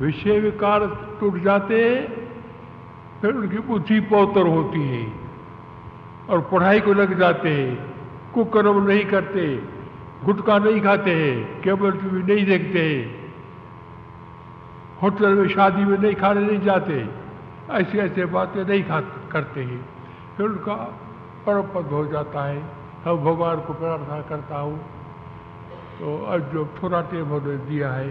विषय 0.00 0.38
विकार 0.40 0.86
टूट 1.20 1.38
जाते 1.38 1.84
हैं, 1.84 2.06
फिर 3.20 3.34
उनकी 3.34 3.58
बुद्धि 3.58 4.00
पौतर 4.00 4.46
होती 4.46 4.80
है। 4.80 5.19
और 6.30 6.40
पढ़ाई 6.50 6.80
को 6.80 6.92
लग 6.94 7.18
जाते 7.18 7.48
हैं 7.50 8.32
कुकर्म 8.32 8.82
नहीं 8.88 9.04
करते, 9.04 9.44
गुटखा 10.24 10.58
नहीं 10.58 10.80
खाते 10.80 11.10
हैं 11.12 11.62
केबल 11.62 11.90
टीवी 11.92 12.22
नहीं 12.24 12.44
देखते, 12.46 12.82
होटल 15.02 15.34
में 15.34 15.48
शादी 15.48 15.84
में 15.84 15.98
नहीं 15.98 16.14
खाने 16.14 16.40
नहीं 16.40 16.60
जाते, 16.60 16.96
ऐसी 17.72 17.98
ऐसी 17.98 18.24
बातें 18.30 18.62
नहीं 18.64 18.82
खा 18.84 19.00
करते 19.32 19.60
हैं। 19.62 19.80
फिर 20.36 20.46
उनका 20.46 20.74
परम 21.46 21.66
पद 21.74 21.90
हो 21.92 22.04
जाता 22.06 22.44
है। 22.44 22.62
हम 23.04 23.16
भगवान 23.24 23.60
को 23.60 23.72
प्रार्थना 23.74 24.20
करता 24.28 24.58
हूँ। 24.58 24.78
तो 25.98 26.16
अब 26.26 26.50
जो 26.52 26.64
थोड़ा 26.76 27.00
टेम 27.10 27.32
उन्होंने 27.32 27.56
दिया 27.66 27.90
है, 27.92 28.10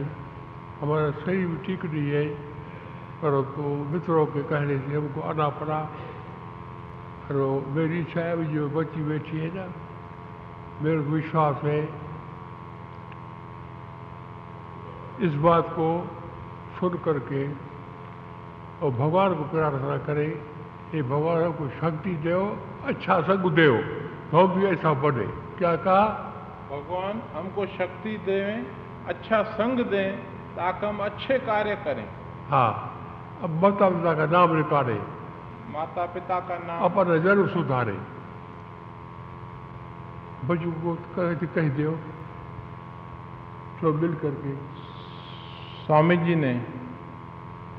हमारा 0.81 1.11
शरीर 1.19 1.57
ठीक 1.65 1.85
नहीं 1.85 2.09
है, 2.09 2.25
परंतु 3.21 3.51
तो 3.53 3.75
मित्रों 3.91 4.25
के 4.25 4.41
कहने 4.43 4.77
से 4.79 4.95
हमको 4.95 5.21
आना 5.21 5.47
पड़ा। 5.59 5.79
मेरी 7.29 8.05
है 8.15 8.53
जो 8.53 8.67
बच्ची 8.69 9.01
बैठी 9.03 9.37
है 9.37 9.49
ना 9.55 9.65
मेरे 10.81 11.01
को 11.01 11.09
विश्वास 11.09 11.63
है। 11.63 11.81
इस 15.21 15.33
बात 15.35 15.67
को 15.69 15.89
सुन 16.79 16.97
करके 17.05 17.41
और 18.81 18.91
भगवान 18.91 19.35
को 19.35 19.43
प्रार्थना 19.43 19.97
करें 20.07 20.29
ये 20.93 21.01
भगवान 21.03 21.51
को 21.51 21.67
शक्ति 21.69 22.13
दो 22.25 22.41
अच्छा 22.85 23.19
संग 23.21 23.45
दो। 23.51 23.69
हम 24.33 24.47
भी 24.55 24.65
ऐसा 24.65 24.93
बने। 24.93 25.27
क्या 25.57 25.75
कहा? 25.75 26.05
भगवान 26.71 27.21
हमको 27.35 27.65
शक्ति 27.77 28.17
दें 28.25 28.65
अच्छा 29.07 29.43
संग 29.53 29.79
दें 29.85 30.17
ताकि 30.57 30.85
हम 30.85 30.97
अच्छे 30.97 31.39
कार्य 31.45 31.75
करें। 31.85 32.07
हाँ 32.49 32.71
अब 33.43 33.61
माता 33.61 33.89
पिता 33.89 34.13
का 34.13 34.25
नाम 34.25 34.55
निकाले 34.57 35.18
माता 35.73 36.05
पिता 36.05 36.39
का 36.39 36.57
नाम। 36.57 36.83
अपना 36.83 37.17
जन्म 37.17 37.47
सुधारे। 37.47 37.97
बच्चों 40.45 40.71
को 40.71 40.95
कह 40.95 41.33
कह 41.47 41.69
दो 41.69 41.95
सब 43.81 44.01
मिल 44.01 44.13
करके 44.13 44.55
स्वामी 45.85 46.17
जी 46.17 46.35
ने 46.35 46.65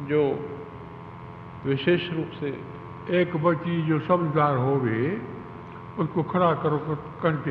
जो 0.00 0.22
विशेष 1.64 2.10
रूप 2.12 2.30
से 2.40 2.64
एक 3.10 3.36
बच्ची 3.36 3.82
जो 3.82 4.00
समझदार 4.00 4.56
होवे, 4.56 5.22
उसको 5.98 6.22
खड़ा 6.22 6.54
करो 6.54 6.78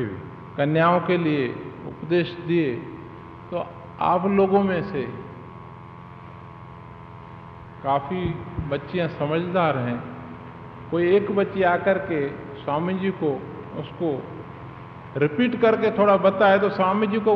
हुए 0.00 0.20
कन्याओं 0.56 1.00
के 1.00 1.16
लिए 1.18 1.48
उपदेश 1.86 2.36
दिए। 2.46 2.76
तो 3.50 3.66
आप 4.00 4.26
लोगों 4.26 4.62
में 4.62 4.82
से 4.82 5.02
काफ़ी 7.82 8.34
बच्चियाँ 8.68 9.08
समझदार 9.08 9.78
हैं। 9.78 10.19
कोई 10.90 11.08
एक 11.16 11.30
बच्ची 11.36 11.62
आकर 11.64 11.98
के 12.06 12.26
स्वामी 12.62 12.94
जी 12.94 13.10
को, 13.22 13.30
उसको 13.80 14.10
रिपीट 15.16 15.60
करके 15.60 15.90
थोड़ा 15.98 16.16
बताए 16.18 16.58
तो 16.58 16.68
स्वामी 16.70 17.06
जी 17.06 17.18
को 17.20 17.34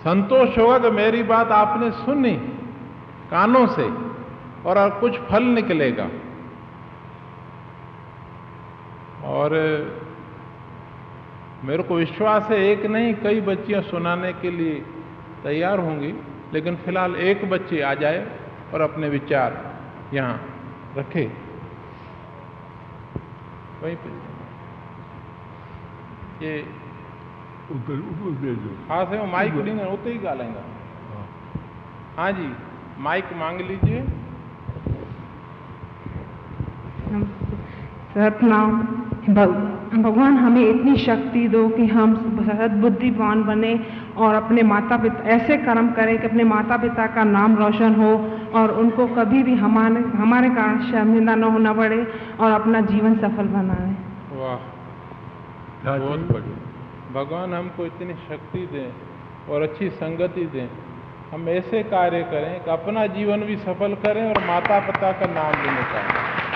संतोष 0.00 0.58
होगा 0.58 0.78
कि 0.78 0.90
मेरी 0.92 1.22
बात 1.24 1.50
आपने 1.52 1.90
सुनी 1.98 2.34
कानों 3.30 3.66
से 3.68 3.88
और 4.64 4.88
कुछ 5.00 5.18
फल 5.28 5.42
निकलेगा। 5.54 6.08
और 9.28 9.52
मेरे 11.64 11.82
को 11.82 11.96
विश्वास 11.96 12.50
है, 12.50 12.58
एक 12.62 12.86
नहीं, 12.86 13.14
कई 13.14 13.40
बच्चियाँ 13.42 13.82
सुनाने 13.82 14.32
के 14.32 14.50
लिए 14.50 14.74
तैयार 15.42 15.78
होंगी, 15.78 16.12
लेकिन 16.52 16.76
फ़िलहाल 16.76 17.16
एक 17.16 17.48
बच्ची 17.50 17.80
आ 17.80 17.92
जाए 17.94 18.26
और 18.74 18.80
अपने 18.80 19.08
विचार 19.08 19.60
यहाँ 20.14 20.40
रखे। 20.96 21.28
वहीं 23.82 23.96
पे। 23.96 24.10
ये 26.46 26.52
उधर 27.72 27.98
उधर 28.10 28.32
दे 28.40 28.54
दो। 28.54 28.70
हाँ 28.88 29.04
से 29.04 29.18
वो 29.18 29.26
माइक 29.26 29.54
नहीं 29.54 29.86
उते 29.86 30.10
ही 30.10 30.18
गालेंगा 30.18 30.62
हाँ। 31.10 31.26
हाँ। 32.16 32.32
जी 32.32 32.48
माइक 32.98 33.32
मांग 33.36 33.60
लीजिए। 33.60 34.00
सतनाम 38.14 38.80
भग, 39.28 39.50
भगवान 39.94 40.36
हमें 40.36 40.62
इतनी 40.62 40.96
शक्ति 40.96 41.46
दो 41.48 41.68
कि 41.68 41.86
हम 41.86 42.14
सदबुद्धिवान 42.40 43.42
बने 43.44 43.72
और 44.16 44.34
अपने 44.34 44.62
माता 44.62 44.96
पिता 44.96 45.28
ऐसे 45.30 45.56
कर्म 45.56 45.90
करें 45.92 46.18
कि 46.20 46.26
अपने 46.26 46.44
माता 46.44 46.76
पिता 46.76 47.06
का 47.06 47.24
नाम 47.24 47.56
रोशन 47.56 47.94
हो। 47.94 48.10
और 48.54 48.70
उनको 48.70 49.06
कभी 49.06 49.42
भी 49.42 49.54
हमारे 49.54 50.00
हमारे 50.00 50.50
कारण 50.50 50.92
शर्मिंदा 50.92 51.34
न 51.34 51.44
होना 51.44 51.72
पड़े 51.72 52.06
और 52.40 52.52
अपना 52.52 52.80
जीवन 52.80 53.14
सफल 53.14 53.46
बनाए। 53.46 53.96
वाह। 54.36 55.98
बहुत 55.98 56.20
बढ़िया। 56.20 56.70
भगवान 57.12 57.54
हमको 57.54 57.86
इतनी 57.86 58.14
शक्ति 58.14 58.58
दें 58.58 58.92
और 59.54 59.62
अच्छी 59.62 59.90
संगति 59.90 60.46
दें। 60.46 60.68
हम 61.32 61.48
ऐसे 61.48 61.82
कार्य 61.82 62.22
करें 62.22 62.64
कि 62.64 62.70
अपना 62.70 63.06
जीवन 63.06 63.40
भी 63.40 63.56
सफल 63.56 63.94
करें 63.94 64.34
और 64.34 64.44
माता 64.44 64.80
पिता 64.80 65.12
का 65.12 65.26
नाम 65.26 65.52
भी 65.52 65.70
निकालें। 65.70 66.49